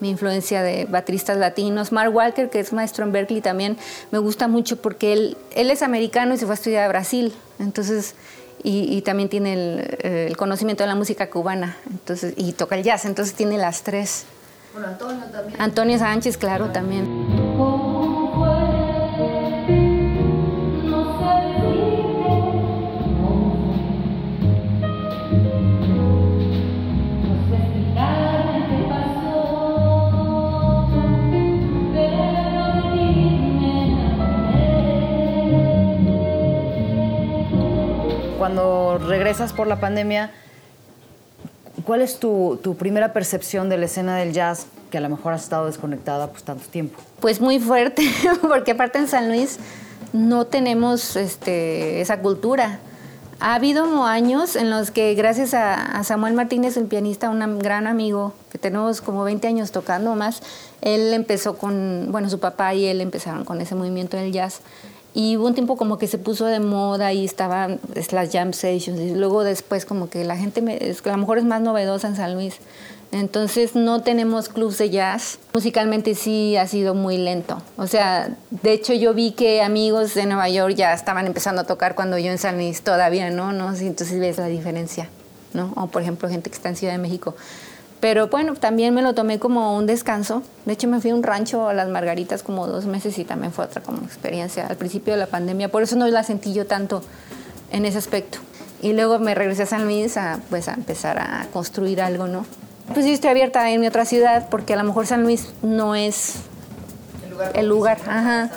mi 0.00 0.10
influencia 0.10 0.62
de 0.62 0.86
bateristas 0.86 1.36
latinos. 1.38 1.92
Mark 1.92 2.12
Walker, 2.14 2.50
que 2.50 2.58
es 2.58 2.72
maestro 2.72 3.04
en 3.04 3.12
Berkeley, 3.12 3.40
también 3.40 3.76
me 4.10 4.18
gusta 4.18 4.48
mucho 4.48 4.76
porque 4.76 5.12
él, 5.12 5.36
él 5.54 5.70
es 5.70 5.82
americano 5.82 6.34
y 6.34 6.38
se 6.38 6.46
fue 6.46 6.54
a 6.54 6.56
estudiar 6.56 6.84
a 6.84 6.88
Brasil, 6.88 7.32
entonces, 7.60 8.16
y, 8.64 9.02
también 9.02 9.28
tiene 9.28 9.52
el, 9.54 9.98
el, 10.02 10.36
conocimiento 10.36 10.84
de 10.84 10.88
la 10.88 10.94
música 10.94 11.30
cubana, 11.30 11.76
entonces, 11.90 12.34
y 12.36 12.52
toca 12.52 12.76
el 12.76 12.82
jazz, 12.82 13.04
entonces 13.04 13.34
tiene 13.34 13.58
las 13.58 13.82
tres. 13.82 14.24
Bueno, 14.72 14.88
Antonio 14.88 15.24
también. 15.26 15.60
Antonio 15.60 15.98
Sánchez, 15.98 16.36
claro, 16.36 16.70
también. 16.70 17.41
Cuando 38.42 38.98
regresas 38.98 39.52
por 39.52 39.68
la 39.68 39.78
pandemia, 39.78 40.32
¿cuál 41.84 42.02
es 42.02 42.18
tu, 42.18 42.58
primera 42.76 43.12
percepción 43.12 43.68
de 43.68 43.78
la 43.78 43.84
escena 43.84 44.16
del 44.16 44.32
jazz 44.32 44.66
que 44.90 44.98
a 44.98 45.00
lo 45.00 45.08
mejor 45.08 45.32
has 45.32 45.44
estado 45.44 45.66
desconectada 45.66 46.26
pues 46.26 46.42
tanto 46.42 46.64
tiempo? 46.68 46.98
Pues 47.20 47.40
muy 47.40 47.60
fuerte, 47.60 48.02
porque 48.42 48.72
aparte 48.72 48.98
en 48.98 49.06
San 49.06 49.28
Luis 49.28 49.60
no 50.12 50.44
tenemos 50.44 51.14
este, 51.14 52.00
esa 52.00 52.18
cultura. 52.18 52.80
Ha 53.38 53.54
habido 53.54 54.02
años 54.02 54.56
en 54.56 54.70
los 54.70 54.90
que 54.90 55.14
gracias 55.14 55.54
a, 55.54 56.02
Samuel 56.02 56.34
Martínez, 56.34 56.76
el 56.76 56.86
pianista, 56.86 57.30
un 57.30 57.60
gran 57.60 57.86
amigo, 57.86 58.34
que 58.50 58.58
tenemos 58.58 59.00
como 59.00 59.22
20 59.22 59.46
años 59.46 59.70
tocando 59.70 60.16
más, 60.16 60.42
él 60.80 61.14
empezó 61.14 61.56
con, 61.56 62.08
bueno, 62.10 62.28
su 62.28 62.40
papá 62.40 62.74
y 62.74 62.86
él 62.86 63.02
empezaron 63.02 63.44
con 63.44 63.60
ese 63.60 63.76
movimiento 63.76 64.16
del 64.16 64.32
jazz. 64.32 64.62
Y 65.14 65.36
hubo 65.36 65.46
un 65.46 65.54
tiempo 65.54 65.76
como 65.76 65.98
que 65.98 66.06
se 66.06 66.16
puso 66.16 66.46
de 66.46 66.60
moda 66.60 67.12
y 67.12 67.24
estaban 67.24 67.80
las 68.12 68.32
jam 68.32 68.52
sessions. 68.52 68.98
Y 68.98 69.14
luego 69.14 69.44
después 69.44 69.84
como 69.84 70.08
que 70.08 70.24
la 70.24 70.36
gente, 70.36 70.62
me, 70.62 70.76
a 70.76 71.08
lo 71.08 71.18
mejor 71.18 71.38
es 71.38 71.44
más 71.44 71.60
novedosa 71.60 72.08
en 72.08 72.16
San 72.16 72.34
Luis. 72.34 72.56
Entonces 73.12 73.74
no 73.74 74.00
tenemos 74.00 74.48
clubs 74.48 74.78
de 74.78 74.88
jazz. 74.88 75.38
Musicalmente 75.52 76.14
sí 76.14 76.56
ha 76.56 76.66
sido 76.66 76.94
muy 76.94 77.18
lento. 77.18 77.60
O 77.76 77.86
sea, 77.86 78.34
de 78.50 78.72
hecho 78.72 78.94
yo 78.94 79.12
vi 79.12 79.32
que 79.32 79.60
amigos 79.60 80.14
de 80.14 80.24
Nueva 80.24 80.48
York 80.48 80.74
ya 80.76 80.94
estaban 80.94 81.26
empezando 81.26 81.60
a 81.60 81.64
tocar 81.64 81.94
cuando 81.94 82.16
yo 82.16 82.30
en 82.30 82.38
San 82.38 82.56
Luis 82.56 82.80
todavía 82.80 83.28
no, 83.28 83.52
¿no? 83.52 83.74
Entonces 83.76 84.18
ves 84.18 84.38
la 84.38 84.46
diferencia, 84.46 85.10
¿no? 85.52 85.74
O 85.76 85.88
por 85.88 86.00
ejemplo 86.00 86.26
gente 86.30 86.48
que 86.48 86.56
está 86.56 86.70
en 86.70 86.76
Ciudad 86.76 86.94
de 86.94 86.98
México. 86.98 87.34
Pero 88.02 88.26
bueno, 88.26 88.54
también 88.54 88.92
me 88.94 89.00
lo 89.00 89.14
tomé 89.14 89.38
como 89.38 89.76
un 89.76 89.86
descanso. 89.86 90.42
De 90.64 90.72
hecho, 90.72 90.88
me 90.88 91.00
fui 91.00 91.12
a 91.12 91.14
un 91.14 91.22
rancho 91.22 91.68
a 91.68 91.72
las 91.72 91.88
Margaritas 91.88 92.42
como 92.42 92.66
dos 92.66 92.84
meses 92.84 93.16
y 93.16 93.24
también 93.24 93.52
fue 93.52 93.64
otra 93.64 93.80
como 93.80 94.02
experiencia 94.02 94.66
al 94.66 94.74
principio 94.74 95.12
de 95.12 95.20
la 95.20 95.28
pandemia. 95.28 95.70
Por 95.70 95.84
eso 95.84 95.94
no 95.94 96.08
la 96.08 96.24
sentí 96.24 96.52
yo 96.52 96.66
tanto 96.66 97.00
en 97.70 97.84
ese 97.84 97.98
aspecto. 97.98 98.38
Y 98.82 98.92
luego 98.92 99.20
me 99.20 99.36
regresé 99.36 99.62
a 99.62 99.66
San 99.66 99.84
Luis 99.84 100.16
a, 100.16 100.40
pues, 100.50 100.66
a 100.66 100.74
empezar 100.74 101.20
a 101.20 101.46
construir 101.52 102.02
algo, 102.02 102.26
¿no? 102.26 102.44
Pues 102.92 103.06
yo 103.06 103.12
estoy 103.12 103.30
abierta 103.30 103.70
en 103.70 103.80
mi 103.80 103.86
otra 103.86 104.04
ciudad 104.04 104.48
porque 104.50 104.74
a 104.74 104.76
lo 104.76 104.82
mejor 104.82 105.06
San 105.06 105.22
Luis 105.22 105.50
no 105.62 105.94
es 105.94 106.40
el 107.54 107.68
lugar. 107.68 107.98
Ajá. 108.08 108.50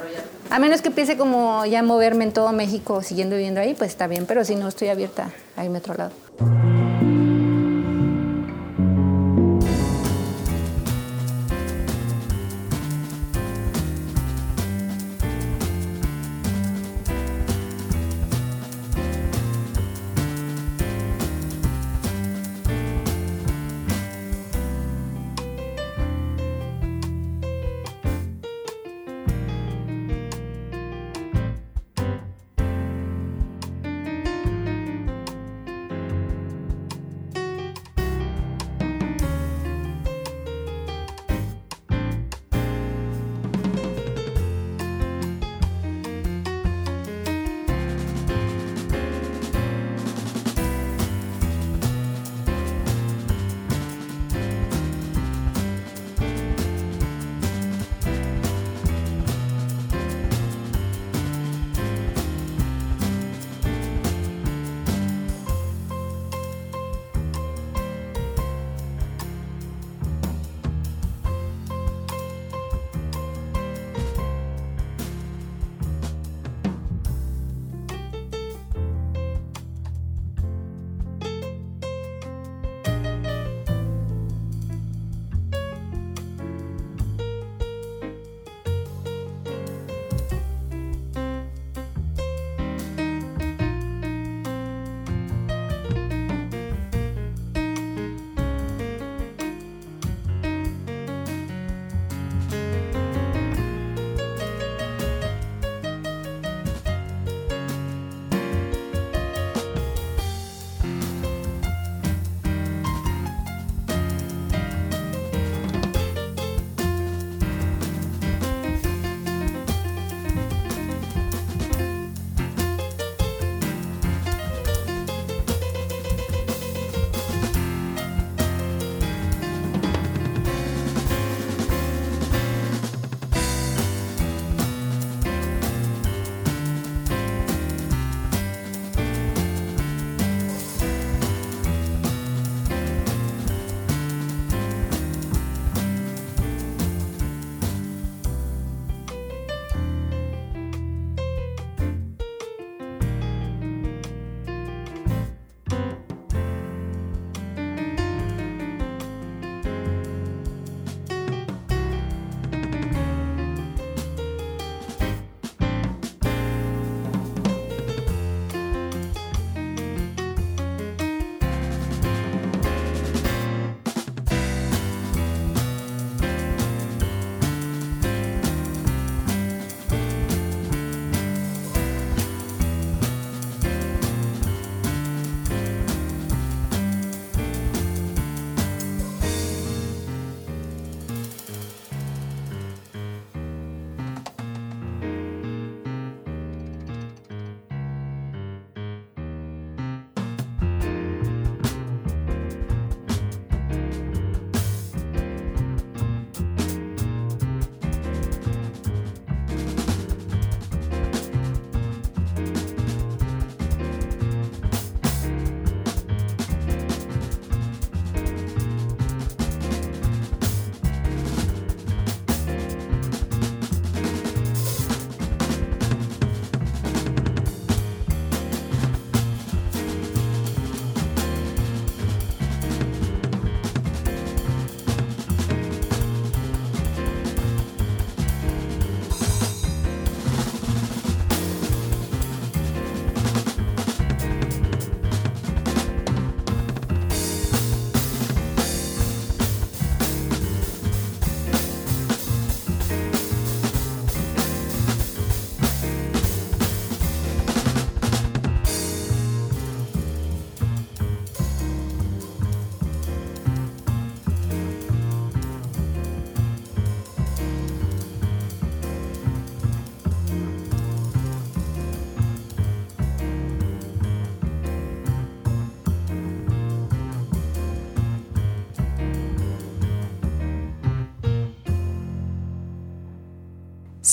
A 0.49 0.58
menos 0.58 0.81
que 0.81 0.88
empiece 0.88 1.17
como 1.17 1.63
ya 1.67 1.81
a 1.81 1.84
moverme 1.84 2.23
en 2.23 2.34
todo 2.34 2.51
México 2.51 3.03
siguiendo 3.03 3.36
viviendo 3.36 3.62
ahí, 3.62 3.75
pues 3.75 3.91
está 3.91 4.08
bien, 4.08 4.25
pero 4.25 4.43
si 4.43 4.55
no 4.55 4.67
estoy 4.67 4.88
abierta 4.88 5.29
a 5.55 5.63
irme 5.63 5.77
a 5.77 5.81
otro 5.81 5.93
lado. 5.93 6.25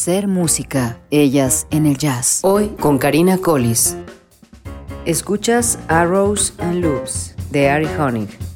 Ser 0.05 0.27
música, 0.27 0.99
ellas 1.13 1.69
en 1.71 1.87
el 1.87 1.97
jazz. 1.97 2.41
Hoy 2.43 2.71
con 2.81 2.99
Karina 2.99 3.39
Collis. 3.39 3.97
Escuchas 5.05 5.79
Arrows 5.87 6.55
and 6.59 6.83
Loops 6.83 7.37
de 7.53 7.71
Ari 7.71 7.87
Honig. 7.87 8.52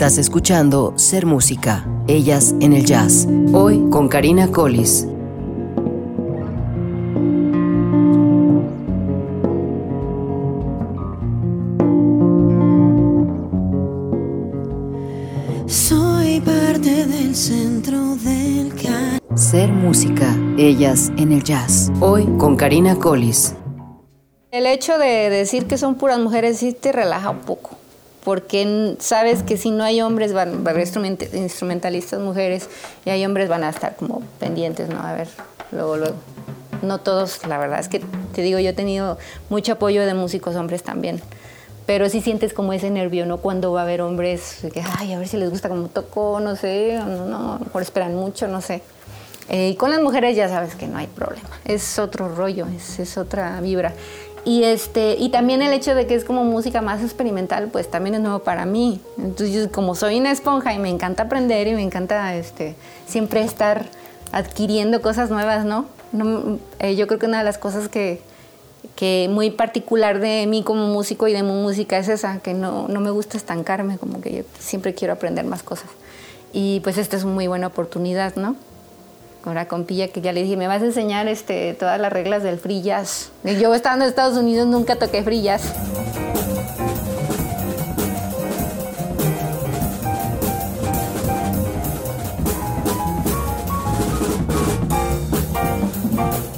Estás 0.00 0.16
escuchando 0.16 0.94
Ser 0.96 1.26
Música, 1.26 1.86
Ellas 2.08 2.54
en 2.62 2.72
el 2.72 2.86
Jazz. 2.86 3.28
Hoy 3.52 3.86
con 3.90 4.08
Karina 4.08 4.50
Collis. 4.50 5.06
Soy 15.66 16.40
parte 16.40 17.04
del 17.04 17.36
centro 17.36 18.16
del 18.24 18.72
Ser 19.34 19.70
Música, 19.70 20.34
Ellas 20.56 21.12
en 21.18 21.32
el 21.32 21.44
Jazz. 21.44 21.92
Hoy 22.00 22.24
con 22.38 22.56
Karina 22.56 22.96
Collis. 22.96 23.54
El 24.50 24.64
hecho 24.64 24.96
de 24.96 25.28
decir 25.28 25.66
que 25.66 25.76
son 25.76 25.96
puras 25.96 26.18
mujeres 26.18 26.56
sí 26.56 26.72
te 26.72 26.90
relaja 26.90 27.28
un 27.28 27.40
poco 27.40 27.79
porque 28.24 28.96
sabes 28.98 29.42
que 29.42 29.56
si 29.56 29.70
no 29.70 29.84
hay 29.84 30.02
hombres, 30.02 30.32
van, 30.32 30.66
a 30.66 30.70
haber 30.70 30.86
instrumentalistas 31.32 32.20
mujeres 32.20 32.68
y 33.04 33.10
hay 33.10 33.24
hombres 33.24 33.48
van 33.48 33.64
a 33.64 33.70
estar 33.70 33.96
como 33.96 34.22
pendientes, 34.38 34.88
¿no? 34.88 35.00
A 35.00 35.14
ver, 35.14 35.28
luego, 35.72 35.96
luego. 35.96 36.16
No 36.82 36.98
todos, 36.98 37.46
la 37.46 37.58
verdad 37.58 37.80
es 37.80 37.88
que 37.88 38.00
te 38.34 38.42
digo, 38.42 38.58
yo 38.58 38.70
he 38.70 38.74
tenido 38.74 39.18
mucho 39.50 39.72
apoyo 39.72 40.04
de 40.06 40.14
músicos 40.14 40.56
hombres 40.56 40.82
también, 40.82 41.20
pero 41.86 42.08
sí 42.08 42.20
sientes 42.20 42.54
como 42.54 42.72
ese 42.72 42.90
nervio, 42.90 43.26
¿no? 43.26 43.38
Cuando 43.38 43.72
va 43.72 43.80
a 43.80 43.82
haber 43.84 44.00
hombres 44.00 44.60
que, 44.72 44.82
ay, 44.98 45.12
a 45.12 45.18
ver 45.18 45.28
si 45.28 45.36
les 45.36 45.50
gusta 45.50 45.68
como 45.68 45.88
tocó, 45.88 46.40
no 46.40 46.56
sé, 46.56 46.98
no, 47.04 47.26
no, 47.26 47.58
mejor 47.58 47.82
esperan 47.82 48.14
mucho, 48.14 48.48
no 48.48 48.60
sé. 48.60 48.82
Eh, 49.50 49.70
y 49.70 49.74
con 49.74 49.90
las 49.90 50.00
mujeres 50.00 50.36
ya 50.36 50.48
sabes 50.48 50.76
que 50.76 50.86
no 50.86 50.96
hay 50.96 51.08
problema, 51.08 51.48
es 51.64 51.98
otro 51.98 52.32
rollo, 52.34 52.66
es, 52.68 53.00
es 53.00 53.18
otra 53.18 53.60
vibra. 53.60 53.92
Y, 54.44 54.64
este, 54.64 55.16
y 55.18 55.28
también 55.28 55.60
el 55.60 55.72
hecho 55.72 55.94
de 55.94 56.06
que 56.06 56.14
es 56.14 56.24
como 56.24 56.44
música 56.44 56.80
más 56.80 57.02
experimental, 57.02 57.68
pues 57.68 57.90
también 57.90 58.14
es 58.14 58.20
nuevo 58.22 58.38
para 58.38 58.64
mí. 58.64 59.00
Entonces, 59.18 59.68
como 59.68 59.94
soy 59.94 60.18
una 60.18 60.30
esponja 60.30 60.72
y 60.72 60.78
me 60.78 60.88
encanta 60.88 61.24
aprender 61.24 61.66
y 61.66 61.74
me 61.74 61.82
encanta 61.82 62.34
este, 62.34 62.74
siempre 63.06 63.42
estar 63.42 63.86
adquiriendo 64.32 65.02
cosas 65.02 65.30
nuevas, 65.30 65.64
¿no? 65.64 65.86
Eh, 66.78 66.96
yo 66.96 67.06
creo 67.06 67.18
que 67.18 67.26
una 67.26 67.38
de 67.38 67.44
las 67.44 67.58
cosas 67.58 67.88
que, 67.88 68.22
que 68.96 69.28
muy 69.30 69.50
particular 69.50 70.20
de 70.20 70.46
mí 70.46 70.62
como 70.62 70.86
músico 70.86 71.28
y 71.28 71.32
de 71.32 71.42
mi 71.42 71.52
música 71.52 71.98
es 71.98 72.08
esa, 72.08 72.38
que 72.38 72.54
no, 72.54 72.88
no 72.88 73.00
me 73.00 73.10
gusta 73.10 73.36
estancarme, 73.36 73.98
como 73.98 74.20
que 74.20 74.32
yo 74.32 74.42
siempre 74.58 74.94
quiero 74.94 75.12
aprender 75.12 75.44
más 75.44 75.62
cosas. 75.62 75.90
Y 76.52 76.80
pues 76.80 76.98
esta 76.98 77.16
es 77.16 77.24
una 77.24 77.34
muy 77.34 77.46
buena 77.46 77.68
oportunidad, 77.68 78.34
¿no? 78.36 78.56
Con 79.42 79.64
compilla 79.66 80.08
que 80.08 80.20
ya 80.20 80.32
le 80.32 80.42
dije, 80.42 80.56
me 80.56 80.66
vas 80.66 80.82
a 80.82 80.86
enseñar 80.86 81.28
este, 81.28 81.74
todas 81.74 82.00
las 82.00 82.12
reglas 82.12 82.42
del 82.42 82.58
free 82.58 82.82
jazz. 82.82 83.30
Yo 83.44 83.74
estando 83.74 84.04
en 84.04 84.10
Estados 84.10 84.36
Unidos 84.36 84.66
nunca 84.66 84.96
toqué 84.96 85.22
free. 85.22 85.48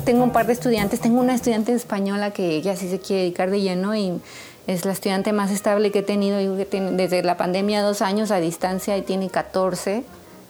Tengo 0.04 0.24
un 0.24 0.32
par 0.32 0.46
de 0.46 0.52
estudiantes, 0.52 1.00
tengo 1.00 1.20
una 1.20 1.34
estudiante 1.34 1.72
española 1.72 2.32
que 2.32 2.60
ya 2.60 2.76
sí 2.76 2.90
se 2.90 2.98
quiere 2.98 3.22
dedicar 3.22 3.50
de 3.50 3.60
lleno 3.60 3.94
y 3.94 4.20
es 4.66 4.84
la 4.84 4.92
estudiante 4.92 5.32
más 5.32 5.50
estable 5.50 5.90
que 5.90 6.00
he 6.00 6.02
tenido, 6.02 6.38
desde 6.38 7.22
la 7.22 7.36
pandemia 7.36 7.82
dos 7.82 8.02
años 8.02 8.30
a 8.30 8.38
distancia 8.38 8.96
y 8.96 9.02
tiene 9.02 9.30
14 9.30 10.04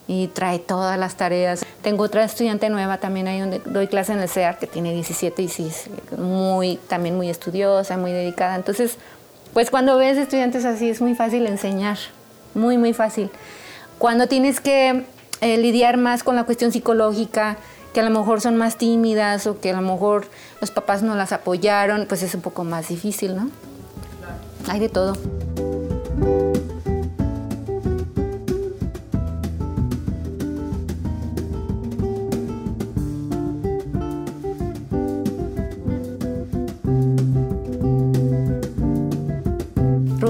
y 0.07 0.29
trae 0.29 0.59
todas 0.59 0.99
las 0.99 1.17
tareas. 1.17 1.65
Tengo 1.83 2.05
otra 2.05 2.25
estudiante 2.25 2.69
nueva 2.69 2.99
también 2.99 3.29
ahí 3.29 3.41
donde 3.41 3.61
doy 3.65 3.87
clase 3.87 4.13
en 4.13 4.21
el 4.21 4.29
CEAR 4.29 4.59
que 4.59 4.67
tiene 4.67 4.93
17 4.93 5.43
y 5.43 5.49
sí, 5.49 5.71
muy, 6.19 6.77
también 6.89 7.17
muy 7.17 7.31
estudiosa, 7.31 7.97
muy 7.97 8.13
dedicada. 8.13 8.57
Entonces, 8.57 8.99
pues 9.53 9.71
cuando 9.71 9.97
ves 9.97 10.19
estudiantes 10.19 10.65
así 10.65 10.89
es 10.89 11.01
muy 11.01 11.15
fácil 11.15 11.47
enseñar, 11.47 11.99
muy, 12.55 12.79
muy 12.79 12.93
fácil. 12.93 13.31
Cuando 13.99 14.27
tienes 14.27 14.61
que 14.61 15.05
eh, 15.41 15.59
lidiar 15.59 15.97
más 15.97 16.23
con 16.23 16.37
la 16.37 16.45
cuestión 16.45 16.73
psicológica, 16.73 17.57
que 17.93 18.01
a 18.01 18.03
lo 18.03 18.11
mejor 18.11 18.41
son 18.41 18.57
más 18.57 18.79
tímidas 18.79 19.47
o 19.47 19.61
que 19.61 19.71
a 19.71 19.75
lo 19.75 19.83
mejor 19.83 20.27
los 20.61 20.71
papás 20.71 21.03
no 21.03 21.15
las 21.15 21.33
apoyaron, 21.33 22.07
pues 22.09 22.23
es 22.23 22.35
un 22.35 22.41
poco 22.41 22.65
más 22.65 22.89
difícil, 22.89 23.37
¿no? 23.37 23.51
Hay 24.69 24.81
de 24.81 24.89
todo. 24.89 25.17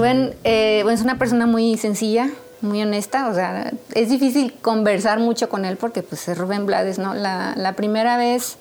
Rubén 0.03 0.35
eh, 0.43 0.83
es 0.91 1.01
una 1.01 1.17
persona 1.17 1.45
muy 1.45 1.77
sencilla, 1.77 2.29
muy 2.59 2.81
honesta, 2.81 3.29
o 3.29 3.33
sea, 3.33 3.71
es 3.95 4.09
difícil 4.09 4.53
conversar 4.61 5.19
mucho 5.19 5.47
con 5.47 5.63
él 5.63 5.77
porque 5.77 6.03
pues 6.03 6.27
es 6.27 6.37
Rubén 6.37 6.65
Blades, 6.65 6.99
¿no? 6.99 7.13
La, 7.13 7.73
primera 7.77 8.17
vez 8.17 8.57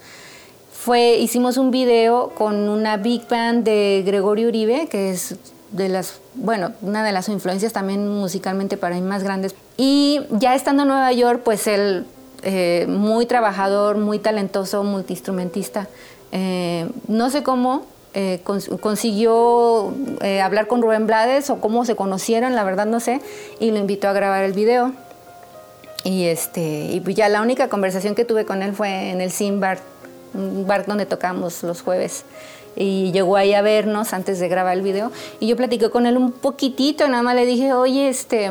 fue, 0.72 1.16
hicimos 1.16 1.56
un 1.56 1.72
video 1.72 2.28
con 2.36 2.68
una 2.68 2.96
big 2.96 3.26
band 3.28 3.64
de 3.64 4.04
Gregorio 4.06 4.46
Uribe, 4.46 4.86
que 4.86 5.10
es 5.10 5.34
de 5.72 5.88
las, 5.88 6.20
bueno, 6.34 6.74
una 6.80 7.02
de 7.02 7.10
las 7.10 7.28
influencias 7.28 7.72
también 7.72 8.06
musicalmente 8.06 8.76
para 8.76 8.94
mí 8.94 9.00
más 9.00 9.24
grandes. 9.24 9.56
Y 9.76 10.20
ya 10.30 10.54
estando 10.54 10.82
en 10.82 10.90
Nueva 10.90 11.10
York, 11.12 11.40
pues 11.44 11.66
él, 11.66 12.06
eh, 12.44 12.86
muy 12.88 13.26
trabajador, 13.26 13.96
muy 13.98 14.20
talentoso, 14.20 14.84
multiinstrumentista. 14.84 15.88
Eh, 16.30 16.88
no 17.08 17.30
sé 17.30 17.42
cómo, 17.42 17.84
eh, 18.14 18.40
consiguió 18.44 19.94
eh, 20.20 20.42
hablar 20.42 20.66
con 20.66 20.82
Rubén 20.82 21.06
Blades 21.06 21.48
o 21.48 21.60
cómo 21.60 21.84
se 21.86 21.96
conocieron, 21.96 22.54
la 22.54 22.62
verdad 22.62 22.84
no 22.84 23.00
sé, 23.00 23.20
y 23.58 23.70
lo 23.70 23.78
invitó 23.78 24.08
a 24.08 24.12
grabar 24.12 24.44
el 24.44 24.52
video. 24.52 24.92
Y, 26.04 26.24
este, 26.24 26.90
y 26.90 27.00
pues 27.00 27.16
ya 27.16 27.28
la 27.28 27.40
única 27.40 27.68
conversación 27.68 28.14
que 28.14 28.24
tuve 28.24 28.44
con 28.44 28.62
él 28.62 28.74
fue 28.74 29.10
en 29.10 29.20
el 29.20 29.30
Sim 29.30 29.60
Bar, 29.60 29.78
un 30.34 30.66
bar 30.66 30.84
donde 30.86 31.06
tocamos 31.06 31.62
los 31.62 31.80
jueves. 31.80 32.24
Y 32.76 33.12
llegó 33.12 33.36
ahí 33.36 33.54
a 33.54 33.62
vernos 33.62 34.12
antes 34.12 34.38
de 34.40 34.48
grabar 34.48 34.76
el 34.76 34.82
video. 34.82 35.10
Y 35.40 35.46
yo 35.46 35.56
platiqué 35.56 35.90
con 35.90 36.06
él 36.06 36.16
un 36.16 36.32
poquitito, 36.32 37.06
nada 37.08 37.22
más 37.22 37.34
le 37.34 37.46
dije, 37.46 37.72
oye, 37.72 38.08
este, 38.08 38.50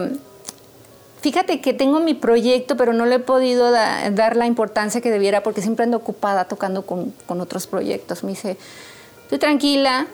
fíjate 1.22 1.62
que 1.62 1.74
tengo 1.74 1.99
mi 1.99 2.14
proyecto, 2.16 2.78
pero 2.78 2.93
no 2.93 3.05
le 3.05 3.16
he 3.16 3.20
podido 3.20 3.70
dar 3.72 4.36
la 4.36 4.47
importancia 4.47 5.01
que 5.01 5.12
debiera 5.12 5.43
porque 5.43 5.62
siempre 5.62 5.84
ando 5.84 5.97
ocupada 5.97 6.45
tocando 6.45 6.84
con, 6.84 7.14
con 7.28 7.41
otros 7.41 7.68
proyectos. 7.68 8.24
Me 8.24 8.32
dice, 8.32 8.57
Tú 9.32 9.40
tranquila, 9.40 10.08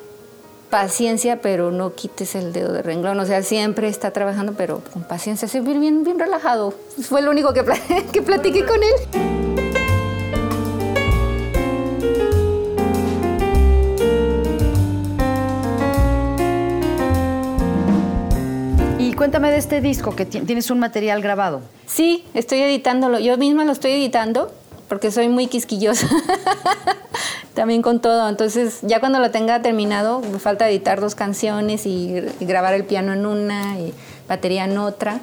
paciencia, 0.70 1.42
pero 1.42 1.72
no 1.72 1.96
quites 1.96 2.36
el 2.36 2.54
dedo 2.54 2.72
de 2.72 2.84
renglón. 2.84 3.20
O 3.20 3.26
sea, 3.26 3.42
siempre 3.42 3.88
está 3.88 4.12
trabajando, 4.12 4.54
pero 4.56 4.84
con 4.94 5.02
paciencia, 5.06 5.48
se 5.48 5.60
bien, 5.60 6.04
bien 6.04 6.20
relajado. 6.20 6.72
Fue 7.02 7.24
lo 7.24 7.32
único 7.32 7.52
que, 7.52 7.64
que 8.14 8.22
platiqué 8.22 8.64
con 8.64 8.78
él. 8.84 8.92
Y 19.00 19.14
cuéntame 19.14 19.50
de 19.50 19.58
este 19.58 19.82
disco, 19.82 20.16
que 20.16 20.28
tienes 20.28 20.70
un 20.70 20.78
material 20.78 21.24
grabado. 21.24 21.62
Sí, 21.88 22.24
estoy 22.36 22.62
editándolo. 22.62 23.18
Yo 23.18 23.36
misma 23.40 23.66
lo 23.66 23.72
estoy 23.72 23.94
editando 23.94 24.52
porque 24.88 25.12
soy 25.12 25.30
muy 25.30 25.48
quisquillosa. 25.48 26.08
También 27.54 27.82
con 27.82 28.00
todo. 28.00 28.30
Entonces, 28.30 28.80
ya 28.84 29.00
cuando 29.00 29.20
lo 29.20 29.32
tenga 29.32 29.62
terminado, 29.62 30.22
me 30.22 30.40
falta 30.40 30.70
editar 30.70 31.02
dos 31.02 31.16
canciones 31.16 31.86
y, 31.86 32.22
grabar 32.40 32.74
el 32.74 32.84
piano 32.84 33.14
en 33.14 33.26
una 33.26 33.80
y 33.80 33.94
batería 34.28 34.66
en 34.66 34.78
otra, 34.78 35.22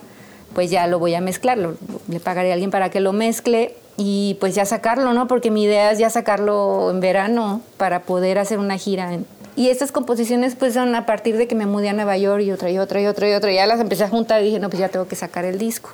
pues 0.53 0.71
ya 0.71 0.87
lo 0.87 0.99
voy 0.99 1.15
a 1.15 1.21
mezclar. 1.21 1.59
le 1.59 2.21
pagaré 2.21 2.51
a 2.51 2.55
alguien 2.55 2.71
para 2.71 2.91
que 2.91 3.01
lo 3.01 3.13
mezcle 3.13 3.77
y 3.97 4.37
pues 4.41 4.55
ya 4.55 4.65
sacarlo, 4.65 5.13
¿no? 5.13 5.29
Porque 5.29 5.51
mi 5.51 5.65
idea 5.65 5.93
es 5.93 5.99
ya 5.99 6.11
sacarlo 6.11 6.91
en 6.91 7.01
verano 7.01 7.61
para 7.77 8.03
poder 8.03 8.39
hacer 8.39 8.59
una 8.59 8.77
gira. 8.77 9.13
Y 9.57 9.69
estas 9.69 9.93
composiciones 9.93 10.57
pues 10.57 10.75
son 10.75 10.95
a 10.97 11.07
partir 11.07 11.37
de 11.37 11.47
que 11.47 11.55
me 11.55 11.67
mudé 11.67 11.91
a 11.91 11.93
Nueva 11.93 12.17
York 12.17 12.43
y 12.43 12.51
otra 12.51 12.71
y 12.71 12.79
otra 12.79 13.01
y 13.01 13.07
otra 13.07 13.31
y 13.31 13.35
otra. 13.35 13.53
Y 13.53 13.55
ya 13.55 13.67
las 13.67 13.79
empecé 13.79 14.05
a 14.05 14.09
juntar 14.09 14.43
y 14.43 14.47
dije, 14.47 14.59
no, 14.59 14.69
pues 14.69 14.81
ya 14.81 14.89
tengo 14.89 15.07
que 15.07 15.15
sacar 15.15 15.45
el 15.45 15.59
disco. 15.59 15.91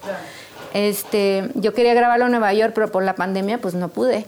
Este, 0.74 1.50
yo 1.54 1.74
quería 1.74 1.94
grabarlo 1.94 2.26
en 2.26 2.32
Nueva 2.32 2.52
York, 2.52 2.72
pero 2.74 2.90
por 2.90 3.02
la 3.02 3.14
pandemia 3.14 3.58
pues 3.58 3.74
no 3.74 3.88
pude. 3.88 4.26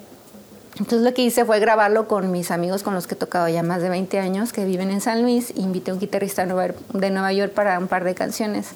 Entonces 0.78 1.02
lo 1.02 1.12
que 1.12 1.22
hice 1.22 1.44
fue 1.44 1.60
grabarlo 1.60 2.08
con 2.08 2.30
mis 2.32 2.50
amigos 2.50 2.82
con 2.82 2.94
los 2.94 3.06
que 3.06 3.14
he 3.14 3.16
tocado 3.16 3.48
ya 3.48 3.62
más 3.62 3.82
de 3.82 3.90
20 3.90 4.18
años, 4.18 4.52
que 4.52 4.64
viven 4.64 4.90
en 4.90 5.00
San 5.00 5.22
Luis. 5.22 5.52
Invité 5.56 5.90
a 5.90 5.94
un 5.94 6.00
guitarrista 6.00 6.46
de 6.46 7.10
Nueva 7.10 7.32
York 7.32 7.52
para 7.52 7.78
un 7.78 7.88
par 7.88 8.04
de 8.04 8.14
canciones. 8.14 8.70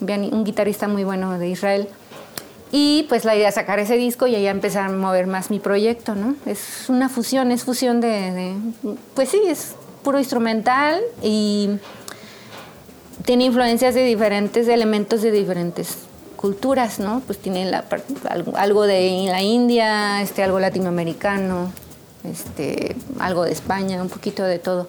Un 0.00 0.44
guitarrista 0.44 0.88
muy 0.88 1.04
bueno 1.04 1.38
de 1.38 1.48
Israel. 1.48 1.88
Y 2.70 3.04
pues 3.08 3.24
la 3.24 3.36
idea 3.36 3.50
es 3.50 3.56
sacar 3.56 3.80
ese 3.80 3.96
disco 3.96 4.26
y 4.26 4.32
ya 4.32 4.50
empezar 4.50 4.88
a 4.88 4.92
mover 4.92 5.26
más 5.26 5.50
mi 5.50 5.58
proyecto, 5.58 6.14
¿no? 6.14 6.36
Es 6.46 6.88
una 6.88 7.10
fusión, 7.10 7.52
es 7.52 7.64
fusión 7.64 8.00
de, 8.00 8.08
de 8.08 8.54
pues 9.14 9.28
sí, 9.28 9.42
es 9.46 9.74
puro 10.02 10.18
instrumental 10.18 11.00
y 11.22 11.70
tiene 13.26 13.44
influencias 13.44 13.94
de 13.94 14.04
diferentes 14.04 14.68
elementos 14.68 15.20
de 15.20 15.32
diferentes 15.32 15.98
culturas, 16.42 16.98
¿no? 16.98 17.22
Pues 17.24 17.38
tiene 17.38 17.70
la, 17.70 17.84
algo 18.56 18.82
de 18.82 19.26
la 19.28 19.42
India, 19.42 20.20
este, 20.20 20.42
algo 20.42 20.58
latinoamericano, 20.58 21.72
este, 22.24 22.96
algo 23.20 23.44
de 23.44 23.52
España, 23.52 24.02
un 24.02 24.08
poquito 24.08 24.42
de 24.42 24.58
todo. 24.58 24.88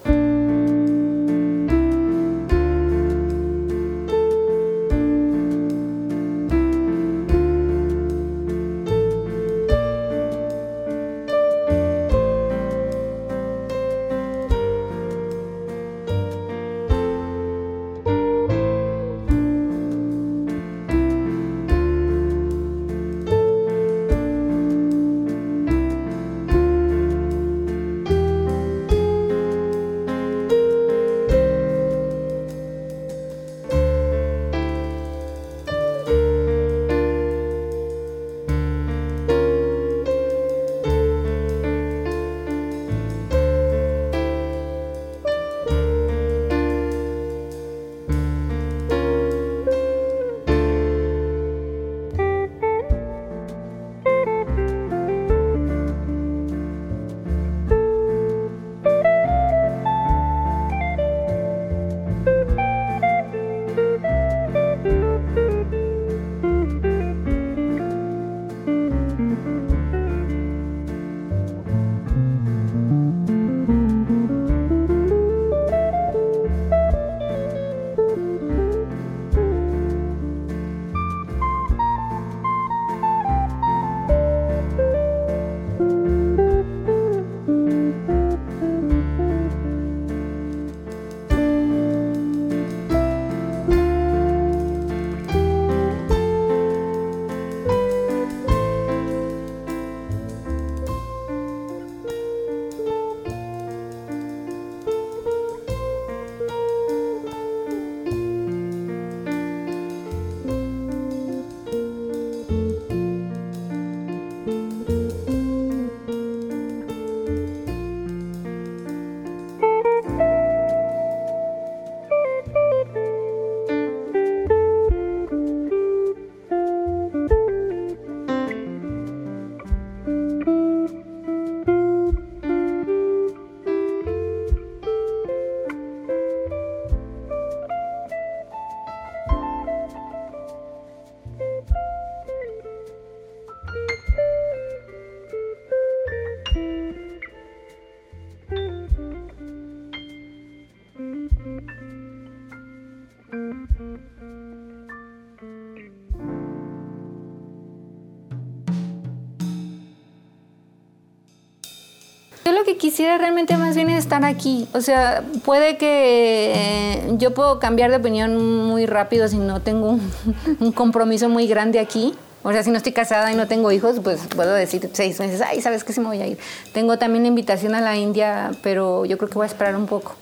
Lo 162.64 162.66
que 162.66 162.78
quisiera 162.78 163.18
realmente 163.18 163.58
más 163.58 163.76
bien 163.76 163.90
es 163.90 164.00
estar 164.00 164.24
aquí. 164.24 164.68
O 164.74 164.80
sea, 164.80 165.24
puede 165.44 165.76
que 165.78 166.54
eh, 166.56 167.14
yo 167.18 167.34
puedo 167.34 167.60
cambiar 167.60 167.92
de 167.92 167.98
opinión 167.98 168.66
muy 168.66 168.86
rápido 168.86 169.28
si 169.28 169.38
no 169.38 169.62
tengo 169.62 169.90
un, 169.90 170.12
un 170.62 170.72
compromiso 170.72 171.28
muy 171.28 171.46
grande 171.46 171.80
aquí. 171.80 172.14
O 172.42 172.52
sea, 172.52 172.64
si 172.64 172.72
no 172.72 172.78
estoy 172.78 172.94
casada 172.94 173.32
y 173.32 173.36
no 173.36 173.48
tengo 173.48 173.72
hijos, 173.72 174.00
pues 174.02 174.22
puedo 174.34 174.54
decir 174.54 174.90
seis 174.94 175.20
meses, 175.20 175.42
ay, 175.42 175.62
¿sabes 175.62 175.84
qué? 175.84 175.92
Sí 175.92 176.00
me 176.00 176.08
voy 176.08 176.22
a 176.22 176.28
ir. 176.28 176.38
Tengo 176.74 176.98
también 176.98 177.26
invitación 177.26 177.76
a 177.76 177.82
la 177.82 177.98
India, 177.98 178.52
pero 178.62 179.06
yo 179.06 179.18
creo 179.18 179.30
que 179.30 179.36
voy 179.36 179.44
a 179.44 179.48
esperar 179.48 179.76
un 179.76 179.86
poco 179.86 180.16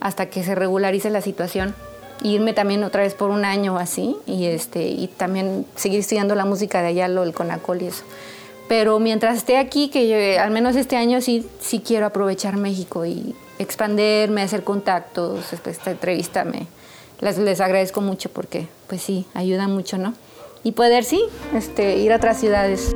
hasta 0.00 0.26
que 0.26 0.44
se 0.44 0.54
regularice 0.54 1.10
la 1.10 1.20
situación. 1.20 1.74
Irme 2.22 2.52
también 2.52 2.82
otra 2.84 3.02
vez 3.02 3.14
por 3.14 3.30
un 3.30 3.44
año 3.44 3.76
así 3.76 4.16
y, 4.26 4.46
este, 4.46 4.82
y 4.88 5.08
también 5.08 5.66
seguir 5.74 6.00
estudiando 6.00 6.34
la 6.36 6.44
música 6.44 6.80
de 6.82 6.88
allá, 6.88 7.08
lo, 7.08 7.24
el 7.24 7.32
Conacol 7.32 7.82
y 7.82 7.86
eso. 7.86 8.04
Pero 8.68 8.98
mientras 8.98 9.38
esté 9.38 9.56
aquí, 9.56 9.88
que 9.88 10.08
yo, 10.08 10.42
al 10.42 10.50
menos 10.50 10.76
este 10.76 10.96
año 10.96 11.20
sí, 11.20 11.46
sí 11.60 11.80
quiero 11.80 12.06
aprovechar 12.06 12.56
México 12.56 13.06
y 13.06 13.34
expanderme, 13.58 14.42
hacer 14.42 14.62
contactos. 14.62 15.52
Esta 15.52 15.90
entrevista 15.90 16.44
me, 16.44 16.66
les, 17.20 17.38
les 17.38 17.60
agradezco 17.60 18.00
mucho 18.00 18.28
porque, 18.28 18.68
pues 18.86 19.02
sí, 19.02 19.26
ayuda 19.34 19.68
mucho, 19.68 19.96
¿no? 19.98 20.14
y 20.64 20.72
poder, 20.72 21.04
sí, 21.04 21.22
este, 21.54 21.96
ir 21.96 22.12
a 22.12 22.16
otras 22.16 22.38
ciudades. 22.38 22.94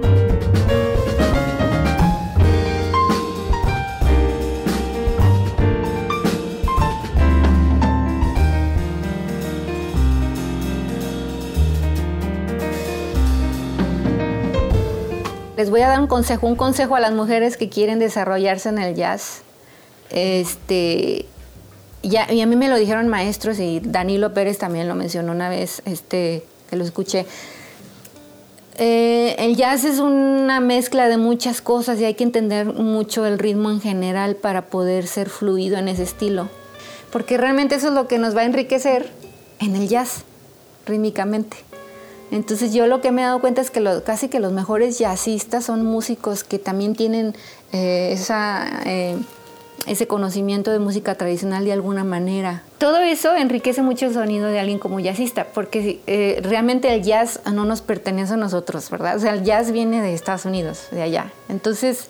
Les 15.62 15.70
voy 15.70 15.82
a 15.82 15.86
dar 15.86 16.00
un 16.00 16.08
consejo, 16.08 16.48
un 16.48 16.56
consejo 16.56 16.96
a 16.96 17.00
las 17.00 17.12
mujeres 17.12 17.56
que 17.56 17.68
quieren 17.68 18.00
desarrollarse 18.00 18.68
en 18.68 18.78
el 18.78 18.96
jazz. 18.96 19.42
Este, 20.10 21.24
y 22.02 22.16
a 22.16 22.26
mí 22.48 22.56
me 22.56 22.68
lo 22.68 22.74
dijeron 22.74 23.06
maestros 23.06 23.60
y 23.60 23.78
Danilo 23.78 24.34
Pérez 24.34 24.58
también 24.58 24.88
lo 24.88 24.96
mencionó 24.96 25.30
una 25.30 25.48
vez, 25.48 25.80
este, 25.84 26.42
que 26.68 26.74
lo 26.74 26.82
escuché. 26.82 27.26
Eh, 28.76 29.36
el 29.38 29.54
jazz 29.54 29.84
es 29.84 30.00
una 30.00 30.58
mezcla 30.58 31.06
de 31.06 31.16
muchas 31.16 31.62
cosas 31.62 32.00
y 32.00 32.06
hay 32.06 32.14
que 32.14 32.24
entender 32.24 32.66
mucho 32.66 33.24
el 33.24 33.38
ritmo 33.38 33.70
en 33.70 33.80
general 33.80 34.34
para 34.34 34.62
poder 34.62 35.06
ser 35.06 35.30
fluido 35.30 35.78
en 35.78 35.86
ese 35.86 36.02
estilo. 36.02 36.48
Porque 37.12 37.36
realmente 37.36 37.76
eso 37.76 37.86
es 37.86 37.94
lo 37.94 38.08
que 38.08 38.18
nos 38.18 38.36
va 38.36 38.40
a 38.40 38.46
enriquecer 38.46 39.12
en 39.60 39.76
el 39.76 39.86
jazz, 39.86 40.24
rítmicamente. 40.86 41.58
Entonces 42.32 42.72
yo 42.72 42.86
lo 42.86 43.02
que 43.02 43.12
me 43.12 43.20
he 43.20 43.24
dado 43.26 43.40
cuenta 43.40 43.60
es 43.60 43.70
que 43.70 43.84
casi 44.04 44.28
que 44.28 44.40
los 44.40 44.52
mejores 44.52 44.98
jazzistas 44.98 45.66
son 45.66 45.84
músicos 45.84 46.44
que 46.44 46.58
también 46.58 46.96
tienen 46.96 47.36
eh. 47.72 48.16
Eh, 48.86 49.16
ese 49.86 50.06
conocimiento 50.06 50.70
de 50.70 50.78
música 50.78 51.16
tradicional 51.16 51.64
de 51.64 51.72
alguna 51.72 52.04
manera. 52.04 52.62
Todo 52.78 52.98
eso 52.98 53.34
enriquece 53.34 53.82
mucho 53.82 54.06
el 54.06 54.14
sonido 54.14 54.46
de 54.46 54.60
alguien 54.60 54.78
como 54.78 55.00
jazzista, 55.00 55.48
porque 55.52 56.00
eh, 56.06 56.40
realmente 56.44 56.94
el 56.94 57.02
jazz 57.02 57.40
no 57.52 57.64
nos 57.64 57.82
pertenece 57.82 58.34
a 58.34 58.36
nosotros, 58.36 58.88
¿verdad? 58.90 59.16
O 59.16 59.18
sea, 59.18 59.34
el 59.34 59.42
jazz 59.42 59.72
viene 59.72 60.00
de 60.00 60.14
Estados 60.14 60.44
Unidos, 60.44 60.86
de 60.92 61.02
allá. 61.02 61.32
Entonces, 61.48 62.06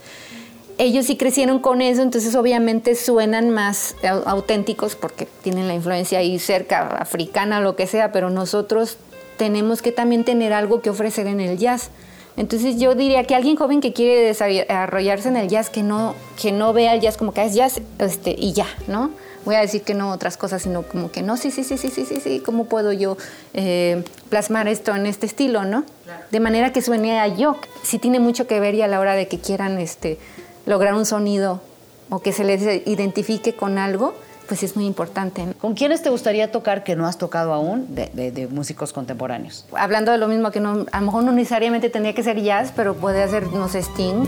ellos 0.77 1.07
sí 1.07 1.17
crecieron 1.17 1.61
con 1.61 1.81
eso, 1.81 2.03
entonces 2.03 2.35
obviamente 2.35 2.95
suenan 2.95 3.49
más 3.49 3.97
auténticos 4.27 4.95
porque 4.95 5.27
tienen 5.43 5.67
la 5.67 5.75
influencia 5.75 6.19
ahí 6.19 6.39
cerca, 6.39 6.89
africana, 6.89 7.61
lo 7.61 7.75
que 7.75 7.87
sea, 7.87 8.13
pero 8.13 8.29
nosotros 8.29 8.99
tenemos 9.37 9.83
que 9.83 9.93
también 9.93 10.25
tener 10.25 10.53
algo 10.53 10.81
que 10.81 10.91
ofrecer 10.91 11.27
en 11.27 11.41
el 11.41 11.59
jazz. 11.59 11.91
Entonces 12.37 12.79
yo 12.79 12.95
diría 12.95 13.25
que 13.25 13.35
alguien 13.35 13.57
joven 13.57 13.81
que 13.81 13.93
quiere 13.93 14.23
desarrollarse 14.23 15.29
en 15.29 15.37
el 15.37 15.49
jazz, 15.49 15.69
que 15.69 15.83
no, 15.83 16.15
que 16.41 16.51
no 16.53 16.73
vea 16.73 16.95
el 16.95 17.01
jazz 17.01 17.17
como 17.17 17.35
que 17.35 17.45
es 17.45 17.55
jazz 17.55 17.81
este, 17.99 18.35
y 18.39 18.53
ya, 18.53 18.67
¿no? 18.87 19.11
Voy 19.45 19.57
a 19.57 19.61
decir 19.61 19.83
que 19.83 19.93
no 19.93 20.11
otras 20.11 20.37
cosas, 20.37 20.63
sino 20.63 20.83
como 20.83 21.11
que 21.11 21.21
no, 21.21 21.37
sí, 21.37 21.51
sí, 21.51 21.65
sí, 21.65 21.77
sí, 21.77 21.91
sí, 21.91 22.07
sí, 22.07 22.21
sí, 22.21 22.41
¿cómo 22.45 22.67
puedo 22.67 22.93
yo 22.93 23.17
eh, 23.55 24.05
plasmar 24.29 24.69
esto 24.69 24.95
en 24.95 25.05
este 25.05 25.27
estilo, 25.27 25.65
¿no? 25.65 25.85
De 26.31 26.41
manera 26.41 26.73
que 26.73 26.81
suene 26.81 27.19
a 27.19 27.27
yo. 27.27 27.57
Sí 27.83 27.99
tiene 27.99 28.21
mucho 28.21 28.47
que 28.47 28.61
ver 28.61 28.75
y 28.77 28.83
a 28.83 28.87
la 28.87 29.01
hora 29.01 29.15
de 29.15 29.27
que 29.27 29.41
quieran 29.41 29.79
este, 29.79 30.19
lograr 30.65 30.95
un 30.95 31.07
sonido 31.07 31.61
o 32.09 32.21
que 32.21 32.33
se 32.33 32.45
les 32.45 32.87
identifique 32.87 33.55
con 33.55 33.79
algo, 33.79 34.15
pues 34.53 34.65
es 34.65 34.77
muy 34.77 34.85
importante. 34.85 35.47
¿Con 35.63 35.73
quiénes 35.73 36.03
te 36.03 36.11
gustaría 36.11 36.53
tocar 36.53 36.85
que 36.85 36.95
no 36.95 37.07
has 37.07 37.17
tocado 37.17 37.55
aún 37.55 37.87
de, 37.95 38.47
músicos 38.51 38.93
contemporáneos? 38.93 39.65
Hablando 39.73 40.13
de 40.13 40.19
lo 40.19 40.29
mismo, 40.29 40.51
que 40.51 40.61
no, 40.61 40.85
a 40.93 41.01
lo 41.01 41.07
mejor 41.07 41.25
no 41.25 41.33
necesariamente 41.33 41.89
tendría 41.89 42.15
que 42.15 42.23
ser 42.23 42.39
jazz, 42.39 42.71
pero 42.77 42.93
puede 42.95 43.27
ser, 43.31 43.47
no 43.47 43.71
sé, 43.71 43.79
Sting. 43.79 44.27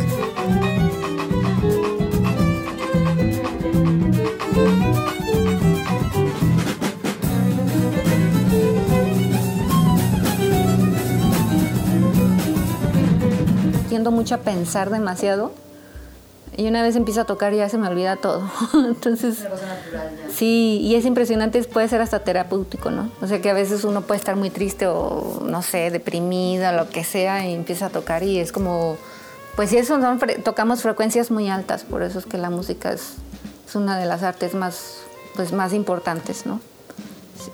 Tiendo 13.90 14.10
mucho 14.10 14.36
a 14.36 14.38
pensar 14.38 14.88
demasiado 14.88 15.52
y 16.56 16.68
una 16.68 16.82
vez 16.82 16.96
empiezo 16.96 17.22
a 17.22 17.24
tocar 17.24 17.52
ya 17.52 17.68
se 17.68 17.78
me 17.78 17.88
olvida 17.88 18.16
todo. 18.16 18.48
Entonces, 18.74 19.44
sí, 20.34 20.78
y 20.82 20.94
es 20.94 21.04
impresionante, 21.04 21.62
puede 21.64 21.88
ser 21.88 22.00
hasta 22.00 22.20
terapéutico, 22.20 22.90
¿no? 22.90 23.10
O 23.20 23.26
sea 23.26 23.40
que 23.40 23.50
a 23.50 23.54
veces 23.54 23.84
uno 23.84 24.02
puede 24.02 24.18
estar 24.18 24.36
muy 24.36 24.50
triste 24.50 24.86
o, 24.86 25.40
no 25.44 25.62
sé, 25.62 25.90
deprimida, 25.90 26.72
lo 26.72 26.88
que 26.88 27.04
sea, 27.04 27.46
y 27.46 27.54
empieza 27.54 27.86
a 27.86 27.90
tocar 27.90 28.22
y 28.22 28.38
es 28.38 28.52
como, 28.52 28.96
pues 29.56 29.70
sí, 29.70 29.76
eso, 29.76 29.98
tocamos 30.42 30.82
frecuencias 30.82 31.30
muy 31.30 31.48
altas, 31.48 31.84
por 31.84 32.02
eso 32.02 32.18
es 32.18 32.26
que 32.26 32.38
la 32.38 32.50
música 32.50 32.92
es, 32.92 33.14
es 33.66 33.74
una 33.74 33.98
de 33.98 34.06
las 34.06 34.22
artes 34.22 34.54
más, 34.54 35.00
pues, 35.34 35.52
más 35.52 35.72
importantes, 35.72 36.46
¿no? 36.46 36.60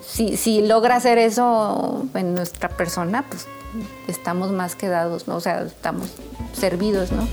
Si, 0.06 0.36
si 0.36 0.62
logra 0.62 0.96
hacer 0.96 1.18
eso 1.18 2.06
en 2.14 2.34
nuestra 2.34 2.68
persona, 2.68 3.24
pues 3.28 3.46
estamos 4.08 4.50
más 4.50 4.74
quedados, 4.74 5.28
¿no? 5.28 5.36
O 5.36 5.40
sea, 5.40 5.62
estamos 5.62 6.10
servidos, 6.52 7.10
¿no? 7.12 7.26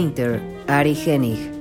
Painter, 0.00 0.40
Ari 0.66 0.94
Hennig. 0.94 1.59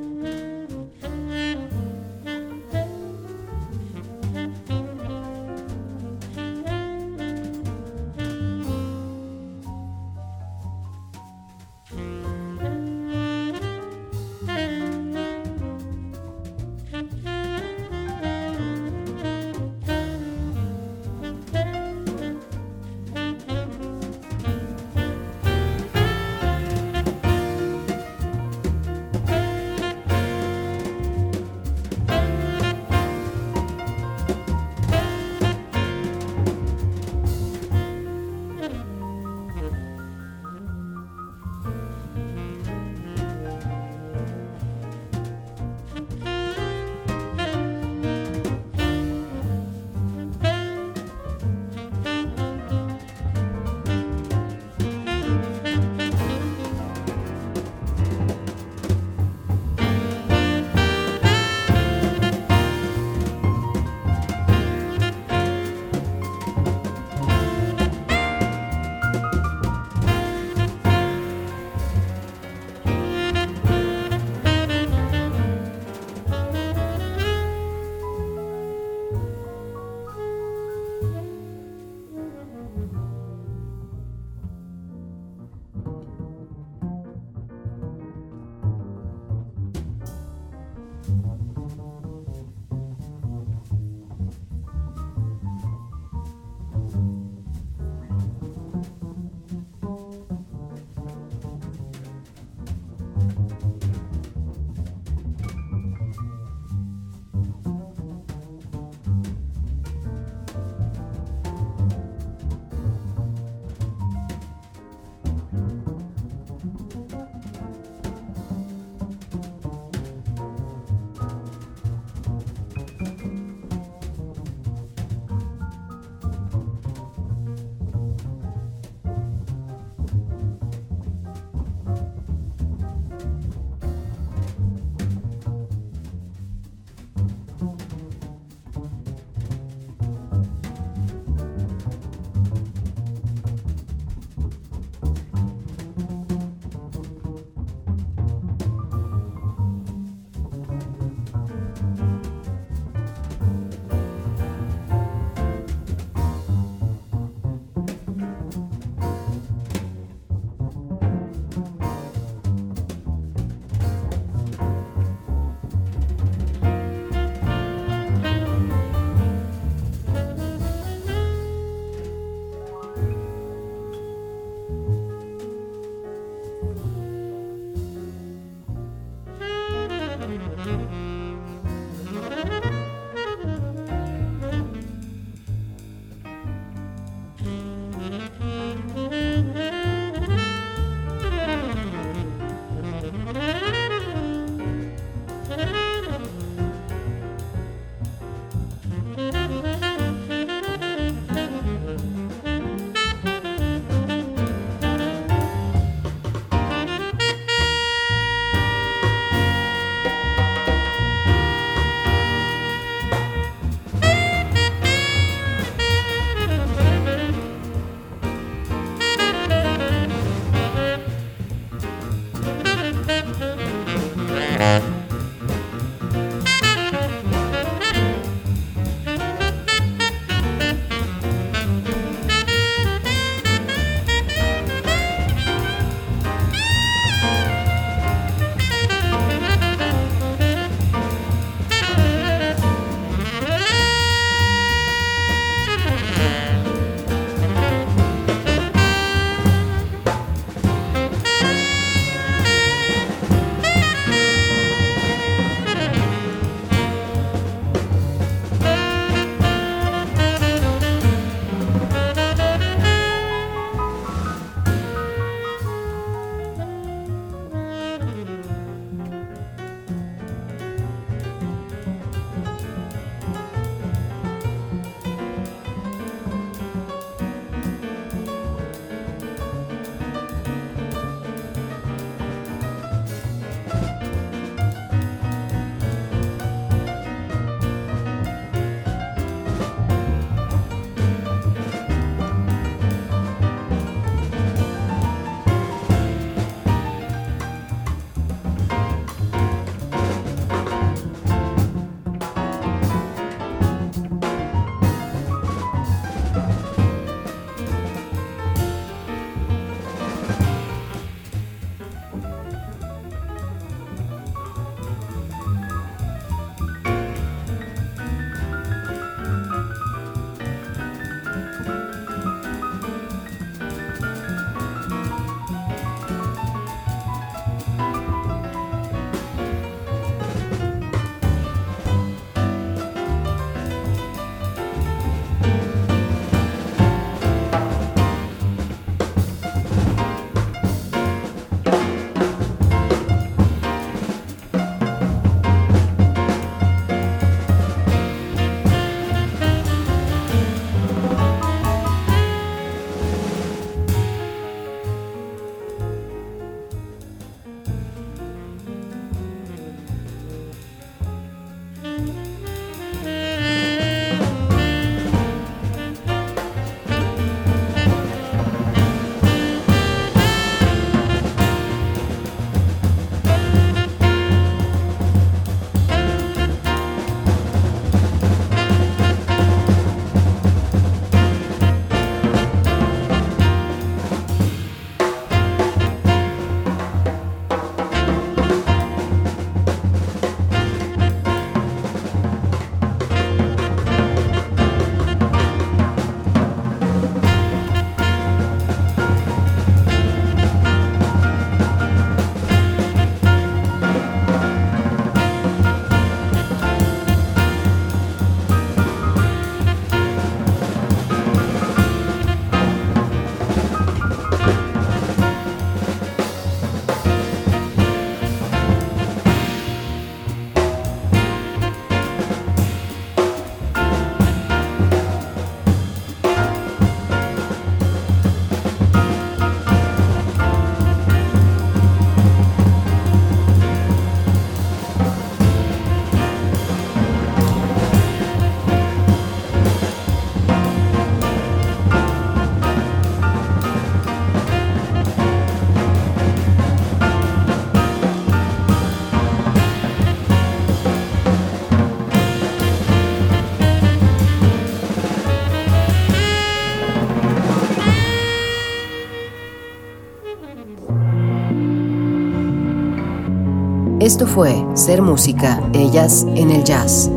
Esto 464.09 464.25
fue 464.25 464.65
Ser 464.73 465.03
Música, 465.03 465.61
Ellas 465.71 466.25
en 466.33 466.49
el 466.49 466.63
Jazz. 466.63 467.11